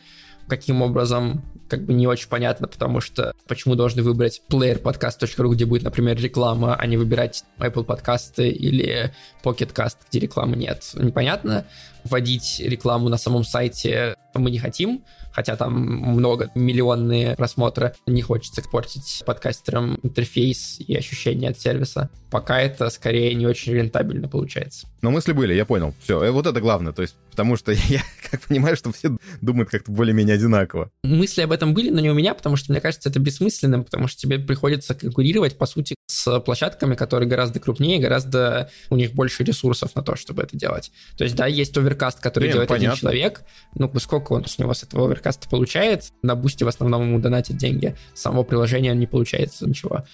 [0.48, 5.82] каким образом как бы не очень понятно, потому что почему должны выбрать playerpodcast.ru, где будет,
[5.82, 9.12] например, реклама, а не выбирать Apple подкасты или
[9.44, 10.84] Pocket Cast, где рекламы нет.
[10.94, 11.66] Непонятно.
[12.04, 17.94] Вводить рекламу на самом сайте мы не хотим, хотя там много, миллионные просмотры.
[18.08, 22.10] Не хочется портить подкастерам интерфейс и ощущения от сервиса.
[22.30, 24.88] Пока это скорее не очень рентабельно получается.
[25.02, 25.94] Но мысли были, я понял.
[26.02, 26.94] Все, э, вот это главное.
[26.94, 30.90] То есть, потому что я как понимаю, что все думают как-то более-менее одинаково.
[31.04, 34.08] Мысли об этом были, но не у меня, потому что мне кажется, это бессмысленным, потому
[34.08, 39.44] что тебе приходится конкурировать, по сути, с площадками, которые гораздо крупнее, гораздо у них больше
[39.44, 40.92] ресурсов на то, чтобы это делать.
[41.18, 42.92] То есть, да, есть оверкаст, который Блин, делает понятно.
[42.92, 43.42] один человек,
[43.74, 47.58] ну, сколько он с него с этого оверкаста получает, на бусте в основном ему донатит
[47.58, 50.06] деньги, самого приложения не получается ничего.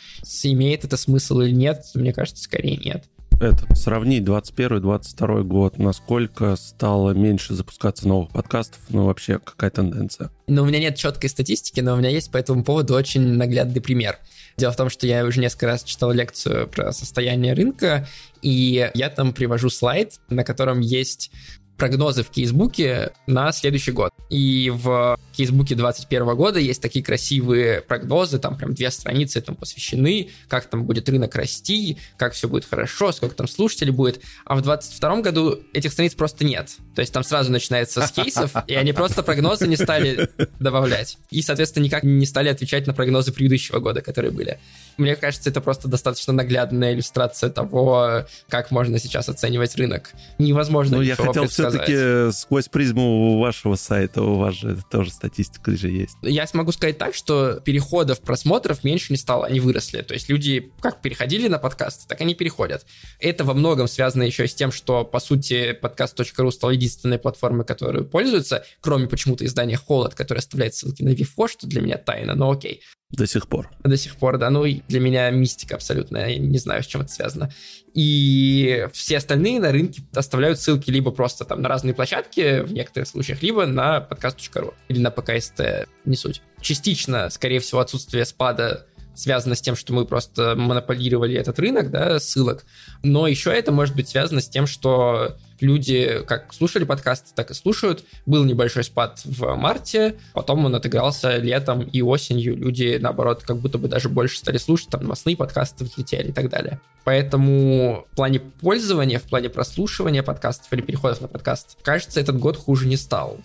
[0.43, 3.03] Имеет это смысл или нет, мне кажется, скорее нет
[3.39, 10.29] это, сравнить 21-22 год, насколько стало меньше запускаться новых подкастов, ну вообще какая тенденция?
[10.47, 13.81] Ну, у меня нет четкой статистики, но у меня есть по этому поводу очень наглядный
[13.81, 14.17] пример.
[14.57, 18.07] Дело в том, что я уже несколько раз читал лекцию про состояние рынка,
[18.41, 21.31] и я там привожу слайд, на котором есть
[21.77, 24.11] прогнозы в кейсбуке на следующий год.
[24.29, 30.31] И в кейсбуке 2021 года есть такие красивые прогнозы, там прям две страницы этому посвящены,
[30.49, 34.19] как там будет рынок расти, как все будет хорошо, сколько там слушателей будет.
[34.43, 36.71] А в 2022 году этих страниц просто нет.
[36.93, 41.17] То есть там сразу начинается с кейсов, и они просто прогнозы не стали добавлять.
[41.31, 44.59] И, соответственно, никак не стали отвечать на прогнозы предыдущего года, которые были.
[44.97, 50.11] Мне кажется, это просто достаточно наглядная иллюстрация того, как можно сейчас оценивать рынок.
[50.37, 55.89] Невозможно Ну, я хотел все-таки сквозь призму вашего сайта, у вас же тоже статистика же
[55.89, 56.17] есть.
[56.21, 60.01] Я смогу сказать так, что переходов, просмотров меньше не стало, они выросли.
[60.01, 62.85] То есть люди как переходили на подкасты, так они переходят.
[63.19, 68.05] Это во многом связано еще с тем, что, по сути, подкаст.ру стал единственной платформой, которую
[68.05, 72.51] пользуются, кроме почему-то издания Холод, которое оставляет ссылки на Вифо, что для меня тайна, но
[72.51, 72.81] окей.
[73.11, 73.71] До сих пор.
[73.83, 74.49] До сих пор, да.
[74.51, 76.17] Ну, для меня мистика абсолютно.
[76.17, 77.51] Я не знаю, с чем это связано.
[77.95, 83.07] И все остальные на рынке оставляют ссылки либо просто там на разные площадки, в некоторых
[83.07, 86.43] случаях, либо на подкаст.ру или на ПКСТ, не суть.
[86.61, 92.19] Частично, скорее всего, отсутствие спада связано с тем, что мы просто монополировали этот рынок, да,
[92.19, 92.63] ссылок.
[93.01, 97.53] Но еще это может быть связано с тем, что люди как слушали подкасты, так и
[97.53, 98.03] слушают.
[98.25, 102.55] Был небольшой спад в марте, потом он отыгрался летом и осенью.
[102.55, 106.49] Люди, наоборот, как будто бы даже больше стали слушать, там новостные подкасты взлетели и так
[106.49, 106.79] далее.
[107.03, 112.57] Поэтому в плане пользования, в плане прослушивания подкастов или переходов на подкаст, кажется, этот год
[112.57, 113.39] хуже не стал.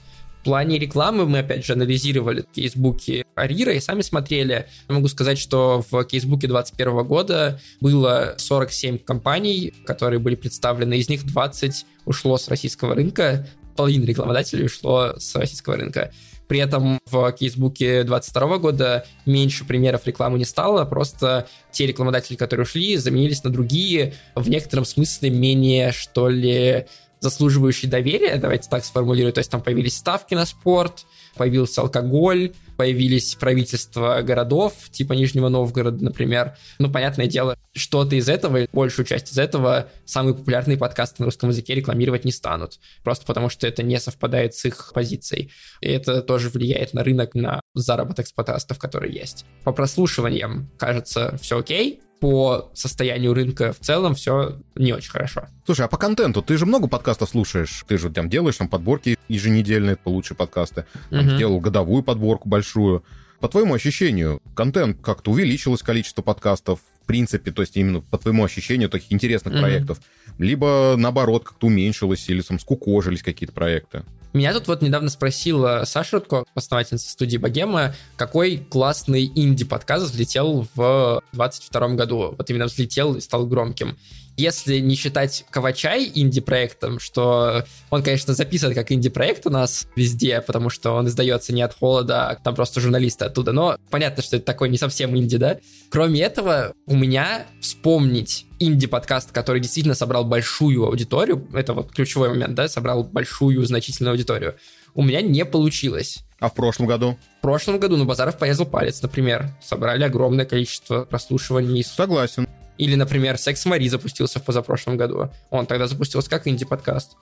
[0.45, 4.67] В плане рекламы мы, опять же, анализировали кейсбуки Арира и сами смотрели.
[4.91, 10.99] Я могу сказать, что в кейсбуке 2021 года было 47 компаний, которые были представлены.
[10.99, 16.13] Из них 20 ушло с российского рынка, половина рекламодателей ушло с российского рынка.
[16.47, 22.65] При этом в кейсбуке 2022 года меньше примеров рекламы не стало, просто те рекламодатели, которые
[22.65, 26.85] ушли, заменились на другие, в некотором смысле менее, что ли,
[27.25, 29.33] заслуживающий доверия, давайте так сформулирую.
[29.33, 31.07] То есть там появились ставки на спорт,
[31.37, 36.57] появился алкоголь, появились правительства городов, типа Нижнего Новгорода, например.
[36.79, 41.49] Ну, понятное дело, что-то из этого, большую часть из этого, самые популярные подкасты на русском
[41.49, 42.79] языке рекламировать не станут.
[43.03, 45.51] Просто потому, что это не совпадает с их позицией.
[45.81, 49.47] И это тоже влияет на рынок, на заработок с подкастов, которые есть.
[49.65, 55.45] По прослушиваниям, кажется, все окей по состоянию рынка в целом все не очень хорошо.
[55.67, 57.85] Слушай, а по контенту ты же много подкастов слушаешь?
[57.87, 60.87] Ты же там делаешь там подборки еженедельные лучшие подкасты.
[61.11, 61.35] Там, угу.
[61.35, 63.05] Сделал годовую подборку большую.
[63.41, 68.43] По твоему ощущению, контент как-то увеличилось количество подкастов, в принципе, то есть именно по твоему
[68.43, 69.99] ощущению таких интересных mm проектов,
[70.39, 74.03] либо наоборот как-то уменьшилось или там скукожились какие-то проекты?
[74.35, 81.23] Меня тут вот недавно спросила Саша Рудко, основательница студии Богема, какой классный инди-подкаст взлетел в
[81.35, 82.35] 22 году.
[82.37, 83.97] Вот именно взлетел и стал громким.
[84.37, 90.71] Если не считать Кавачай инди-проектом, что он, конечно, записан как инди-проект у нас везде, потому
[90.71, 94.45] что он издается не от холода, а там просто журналисты оттуда, но понятно, что это
[94.45, 95.59] такой не совсем инди, да?
[95.91, 102.55] Кроме этого, у меня вспомнить инди-подкаст, который действительно собрал большую аудиторию, это вот ключевой момент,
[102.55, 104.57] да, собрал большую значительную аудиторию,
[104.95, 106.25] у меня не получилось.
[106.41, 107.17] А в прошлом году?
[107.39, 109.49] В прошлом году, ну, Базаров порезал палец, например.
[109.63, 111.83] Собрали огромное количество прослушиваний.
[111.83, 112.44] Согласен.
[112.79, 115.31] Или, например, «Секс Мари» запустился в позапрошлом году.
[115.51, 117.17] Он тогда запустился как инди-подкаст.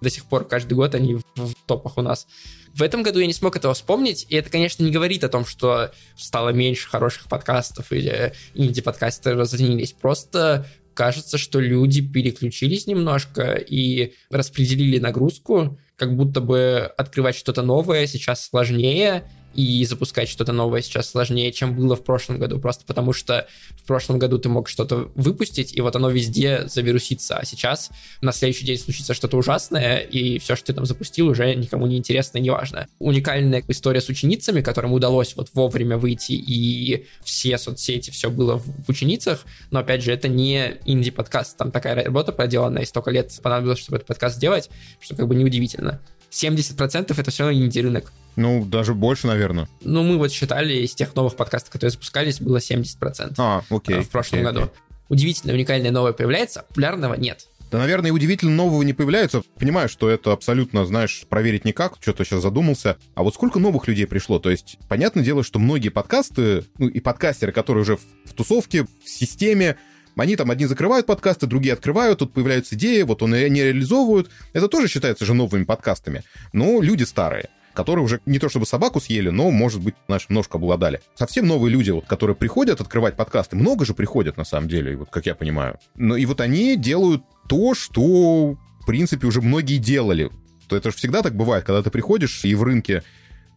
[0.00, 2.26] До сих пор каждый год они в, в топах у нас.
[2.74, 5.44] В этом году я не смог этого вспомнить, и это, конечно, не говорит о том,
[5.44, 9.92] что стало меньше хороших подкастов или инди-подкасты разленились.
[9.92, 18.06] Просто кажется, что люди переключились немножко и распределили нагрузку, как будто бы открывать что-то новое
[18.06, 19.28] сейчас сложнее,
[19.58, 23.84] и запускать что-то новое сейчас сложнее, чем было в прошлом году, просто потому что в
[23.88, 27.90] прошлом году ты мог что-то выпустить, и вот оно везде завирусится, а сейчас
[28.20, 31.96] на следующий день случится что-то ужасное, и все, что ты там запустил, уже никому не
[31.96, 32.86] интересно и не важно.
[33.00, 38.88] Уникальная история с ученицами, которым удалось вот вовремя выйти, и все соцсети, все было в
[38.88, 43.80] ученицах, но опять же, это не инди-подкаст, там такая работа проделана, и столько лет понадобилось,
[43.80, 46.00] чтобы этот подкаст сделать, что как бы неудивительно.
[46.30, 48.12] 70% это все равно инди-рынок.
[48.36, 49.68] Ну, даже больше, наверное.
[49.80, 53.34] Ну, мы вот считали, из тех новых подкастов, которые запускались, было 70%.
[53.38, 54.00] А, окей.
[54.00, 54.60] В прошлом окей, году.
[54.60, 54.74] окей.
[55.08, 57.48] Удивительно, уникальное новое появляется, популярного нет.
[57.70, 59.42] Да, наверное, и удивительно нового не появляется.
[59.58, 62.96] Понимаю, что это абсолютно, знаешь, проверить никак, что-то сейчас задумался.
[63.14, 64.38] А вот сколько новых людей пришло?
[64.38, 68.84] То есть, понятное дело, что многие подкасты, ну и подкастеры, которые уже в, в тусовке,
[68.84, 69.76] в системе,
[70.20, 74.30] они там одни закрывают подкасты, другие открывают, тут появляются идеи, вот он они реализовывают.
[74.52, 76.22] Это тоже считается же новыми подкастами.
[76.52, 80.58] Но люди старые которые уже не то чтобы собаку съели, но, может быть, наш немножко
[80.58, 81.00] обладали.
[81.14, 85.10] Совсем новые люди, вот, которые приходят открывать подкасты, много же приходят, на самом деле, вот
[85.10, 85.78] как я понимаю.
[85.94, 90.28] Но и вот они делают то, что, в принципе, уже многие делали.
[90.66, 93.04] То это же всегда так бывает, когда ты приходишь и в рынке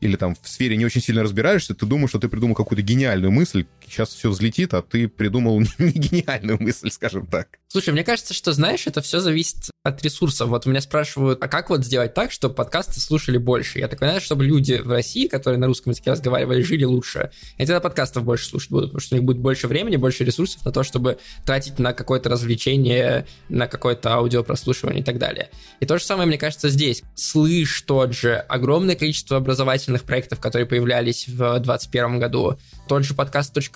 [0.01, 3.32] или там в сфере не очень сильно разбираешься, ты думаешь, что ты придумал какую-то гениальную
[3.32, 7.60] мысль, сейчас все взлетит, а ты придумал не гениальную мысль, скажем так.
[7.68, 10.50] Слушай, мне кажется, что, знаешь, это все зависит от ресурсов.
[10.50, 13.80] Вот меня спрашивают, а как вот сделать так, чтобы подкасты слушали больше?
[13.80, 17.32] Я такой, знаешь, чтобы люди в России, которые на русском языке разговаривали, жили лучше.
[17.58, 20.66] Я тогда подкастов больше слушать буду, потому что у них будет больше времени, больше ресурсов
[20.66, 25.50] на то, чтобы тратить на какое-то развлечение, на какое-то аудиопрослушивание и так далее.
[25.80, 27.04] И то же самое, мне кажется, здесь.
[27.16, 32.58] Слышь тот же, огромное количество образовательных проектов, которые появлялись в 2021 году.
[32.88, 33.14] Тот же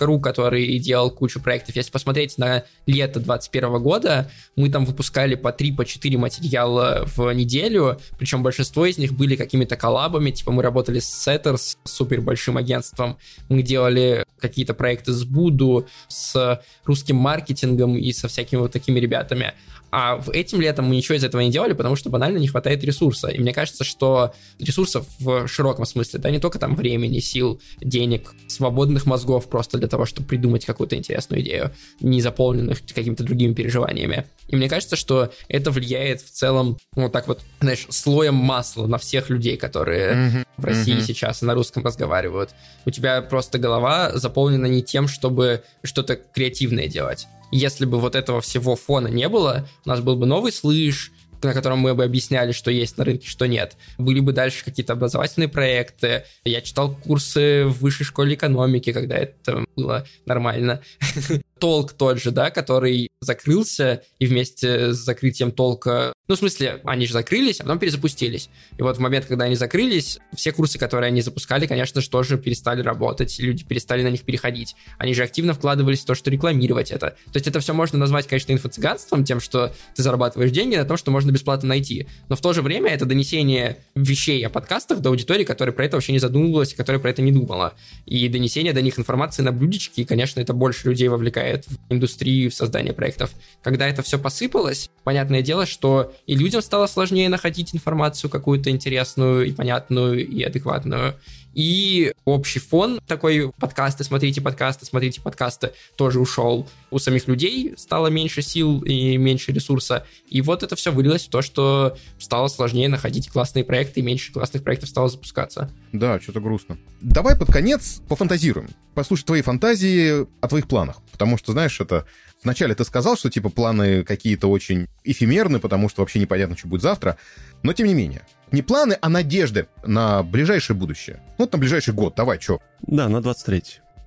[0.06, 1.76] подкаст.ру, который делал кучу проектов.
[1.76, 7.32] Если посмотреть на лето 2021 года, мы там выпускали по 3 по 4 материала в
[7.32, 12.20] неделю, причем большинство из них были какими-то коллабами, типа мы работали с Setters, с супер
[12.20, 18.72] большим агентством, мы делали какие-то проекты с Буду, с русским маркетингом и со всякими вот
[18.72, 19.54] такими ребятами.
[19.90, 23.28] А этим летом мы ничего из этого не делали, потому что банально не хватает ресурса.
[23.28, 28.34] И мне кажется, что ресурсов в широком смысле, да, не только там времени, сил, денег,
[28.48, 34.26] свободных мозгов просто для того, чтобы придумать какую-то интересную идею, не заполненных какими-то другими переживаниями.
[34.48, 38.86] И мне кажется, что это влияет в целом, ну, вот так вот, знаешь, слоем масла
[38.86, 40.44] на всех людей, которые mm-hmm.
[40.56, 41.06] в России mm-hmm.
[41.06, 42.50] сейчас на русском разговаривают.
[42.84, 48.40] У тебя просто голова заполнена не тем, чтобы что-то креативное делать если бы вот этого
[48.40, 52.52] всего фона не было, у нас был бы новый слыш, на котором мы бы объясняли,
[52.52, 53.76] что есть на рынке, что нет.
[53.98, 56.24] Были бы дальше какие-то образовательные проекты.
[56.44, 60.80] Я читал курсы в высшей школе экономики, когда это было нормально.
[61.58, 66.12] Толк тот же, да, который закрылся, и вместе с закрытием толка...
[66.28, 68.50] Ну, в смысле, они же закрылись, а потом перезапустились.
[68.76, 72.36] И вот в момент, когда они закрылись, все курсы, которые они запускали, конечно же, тоже
[72.36, 74.74] перестали работать, люди перестали на них переходить.
[74.98, 77.10] Они же активно вкладывались в то, что рекламировать это.
[77.10, 80.96] То есть это все можно назвать, конечно, инфо-цыганством, тем, что ты зарабатываешь деньги на том,
[80.96, 82.08] что можно бесплатно найти.
[82.28, 85.96] Но в то же время это донесение вещей о подкастах до аудитории, которая про это
[85.96, 87.74] вообще не задумывалась, которая про это не думала.
[88.04, 92.50] И донесение до них информации на блюдечке, и, конечно, это больше людей вовлекает в индустрию,
[92.50, 93.30] в создание проектов.
[93.62, 99.46] Когда это все посыпалось, понятное дело, что и людям стало сложнее находить информацию какую-то интересную
[99.46, 101.14] и понятную и адекватную.
[101.56, 106.68] И общий фон такой подкасты, смотрите подкасты, смотрите подкасты тоже ушел.
[106.90, 110.04] У самих людей стало меньше сил и меньше ресурса.
[110.28, 114.34] И вот это все вылилось в то, что стало сложнее находить классные проекты, и меньше
[114.34, 115.70] классных проектов стало запускаться.
[115.92, 116.76] Да, что-то грустно.
[117.00, 118.68] Давай под конец пофантазируем.
[118.94, 121.00] Послушай твои фантазии о твоих планах.
[121.10, 122.04] Потому что, знаешь, это
[122.46, 126.80] Вначале ты сказал, что типа планы какие-то очень эфемерны, потому что вообще непонятно, что будет
[126.80, 127.16] завтра.
[127.64, 128.22] Но тем не менее,
[128.52, 131.16] не планы, а надежды на ближайшее будущее.
[131.38, 132.60] Ну, вот на ближайший год, давай, что?
[132.82, 133.62] Да, на 23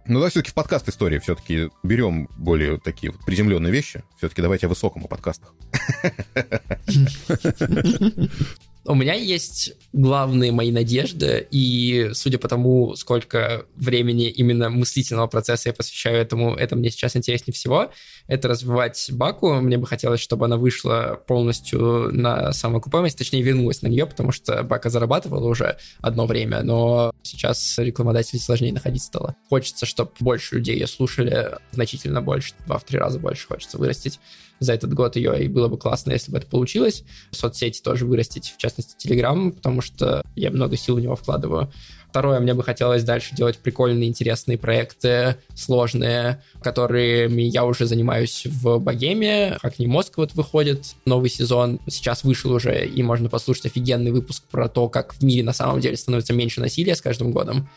[0.06, 4.06] Ну да, все-таки в подкаст истории все-таки берем более такие вот приземленные вещи.
[4.18, 5.54] Все-таки давайте о высоком о подкастах.
[8.86, 15.69] У меня есть главные мои надежды, и судя по тому, сколько времени именно мыслительного процесса
[15.69, 17.91] я посвящаю этому, это мне сейчас интереснее всего,
[18.27, 19.53] это развивать Баку.
[19.55, 24.63] Мне бы хотелось, чтобы она вышла полностью на самоокупаемость, точнее, вернулась на нее, потому что
[24.63, 29.36] Бака зарабатывала уже одно время, но сейчас рекламодателей сложнее находить стало.
[29.49, 34.19] Хочется, чтобы больше людей ее слушали, значительно больше, два-три раза больше хочется вырастить
[34.60, 37.03] за этот год ее, и было бы классно, если бы это получилось.
[37.32, 41.72] Соцсети тоже вырастить, в частности, Telegram, потому что я много сил в него вкладываю.
[42.10, 48.80] Второе, мне бы хотелось дальше делать прикольные, интересные проекты, сложные, которыми я уже занимаюсь в
[48.80, 49.57] Богеме.
[49.62, 51.80] Как не мозг вот выходит новый сезон.
[51.88, 55.82] Сейчас вышел уже, и можно послушать офигенный выпуск про то, как в мире на самом
[55.82, 57.70] деле становится меньше насилия с каждым годом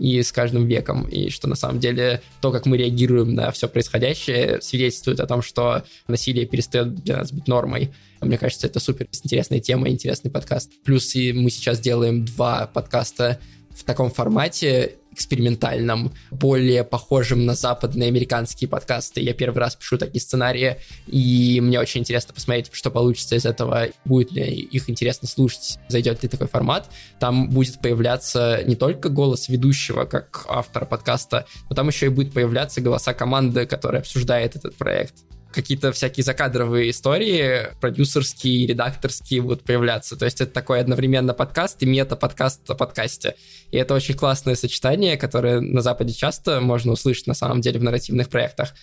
[0.00, 3.68] и с каждым веком, и что на самом деле то, как мы реагируем на все
[3.68, 7.92] происходящее, свидетельствует о том, что насилие перестает для нас быть нормой.
[8.22, 10.70] Мне кажется, это супер интересная тема, интересный подкаст.
[10.84, 13.38] Плюс и мы сейчас делаем два подкаста
[13.76, 19.20] в таком формате, экспериментальном, более похожим на западные американские подкасты.
[19.20, 23.88] Я первый раз пишу такие сценарии, и мне очень интересно посмотреть, что получится из этого,
[24.06, 26.90] будет ли их интересно слушать, зайдет ли такой формат.
[27.18, 32.32] Там будет появляться не только голос ведущего, как автора подкаста, но там еще и будет
[32.32, 35.14] появляться голоса команды, которая обсуждает этот проект
[35.52, 40.16] какие-то всякие закадровые истории, продюсерские, редакторские будут появляться.
[40.16, 43.34] То есть это такой одновременно подкаст и мета-подкаст о подкасте.
[43.70, 47.82] И это очень классное сочетание, которое на Западе часто можно услышать на самом деле в
[47.82, 48.74] нарративных проектах,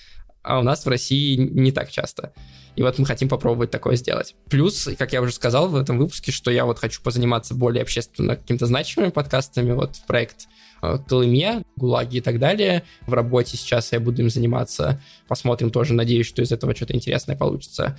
[0.47, 2.33] а у нас в России не так часто.
[2.75, 4.35] И вот мы хотим попробовать такое сделать.
[4.49, 8.35] Плюс, как я уже сказал в этом выпуске, что я вот хочу позаниматься более общественно
[8.35, 9.71] какими-то значимыми подкастами.
[9.71, 10.47] Вот проект
[10.81, 12.83] Э, Колыме, ГУЛАГе и так далее.
[13.05, 15.01] В работе сейчас я буду им заниматься.
[15.27, 17.97] Посмотрим тоже, надеюсь, что из этого что-то интересное получится.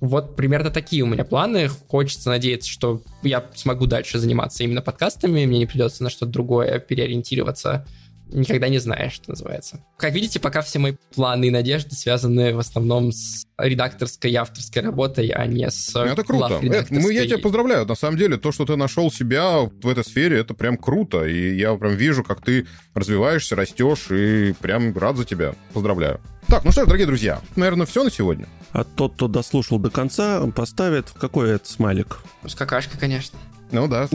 [0.00, 1.68] Вот примерно такие у меня планы.
[1.68, 6.78] Хочется надеяться, что я смогу дальше заниматься именно подкастами, мне не придется на что-то другое
[6.78, 7.86] переориентироваться
[8.28, 9.80] никогда не знаешь, что называется.
[9.96, 14.82] Как видите, пока все мои планы и надежды связаны в основном с редакторской и авторской
[14.82, 16.60] работой, а не с ну, Это круто.
[16.62, 17.86] Это, мы, я тебя поздравляю.
[17.86, 21.24] На самом деле, то, что ты нашел себя в этой сфере, это прям круто.
[21.24, 25.54] И я прям вижу, как ты развиваешься, растешь, и прям рад за тебя.
[25.72, 26.20] Поздравляю.
[26.48, 28.46] Так, ну что ж, дорогие друзья, наверное, все на сегодня.
[28.72, 32.18] А тот, кто дослушал до конца, поставит какой это смайлик?
[32.46, 33.38] С какашкой, конечно.
[33.72, 34.08] Ну да.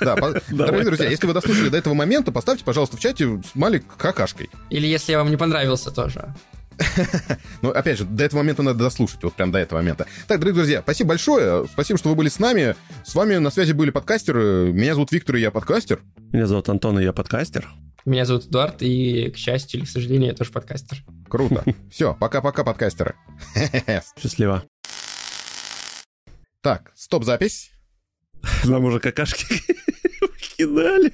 [0.00, 0.16] да
[0.50, 4.50] дорогие друзья, если вы дослушали до этого момента, поставьте, пожалуйста, в чате смайлик какашкой.
[4.70, 6.34] Или если я вам не понравился тоже.
[7.62, 10.06] Ну, опять же, до этого момента надо дослушать, вот прям до этого момента.
[10.26, 12.74] Так, дорогие друзья, спасибо большое, спасибо, что вы были с нами.
[13.04, 14.72] С вами на связи были подкастеры.
[14.72, 16.00] Меня зовут Виктор, и я подкастер.
[16.32, 17.68] Меня зовут Антон, и я подкастер.
[18.04, 20.98] Меня зовут Эдуард, и, к счастью или к сожалению, я тоже подкастер.
[21.28, 21.64] Круто.
[21.90, 23.14] Все, пока-пока, подкастеры.
[24.20, 24.64] Счастливо.
[26.60, 27.73] Так, стоп-запись.
[28.64, 29.46] Нам уже какашки
[30.56, 31.12] кидали.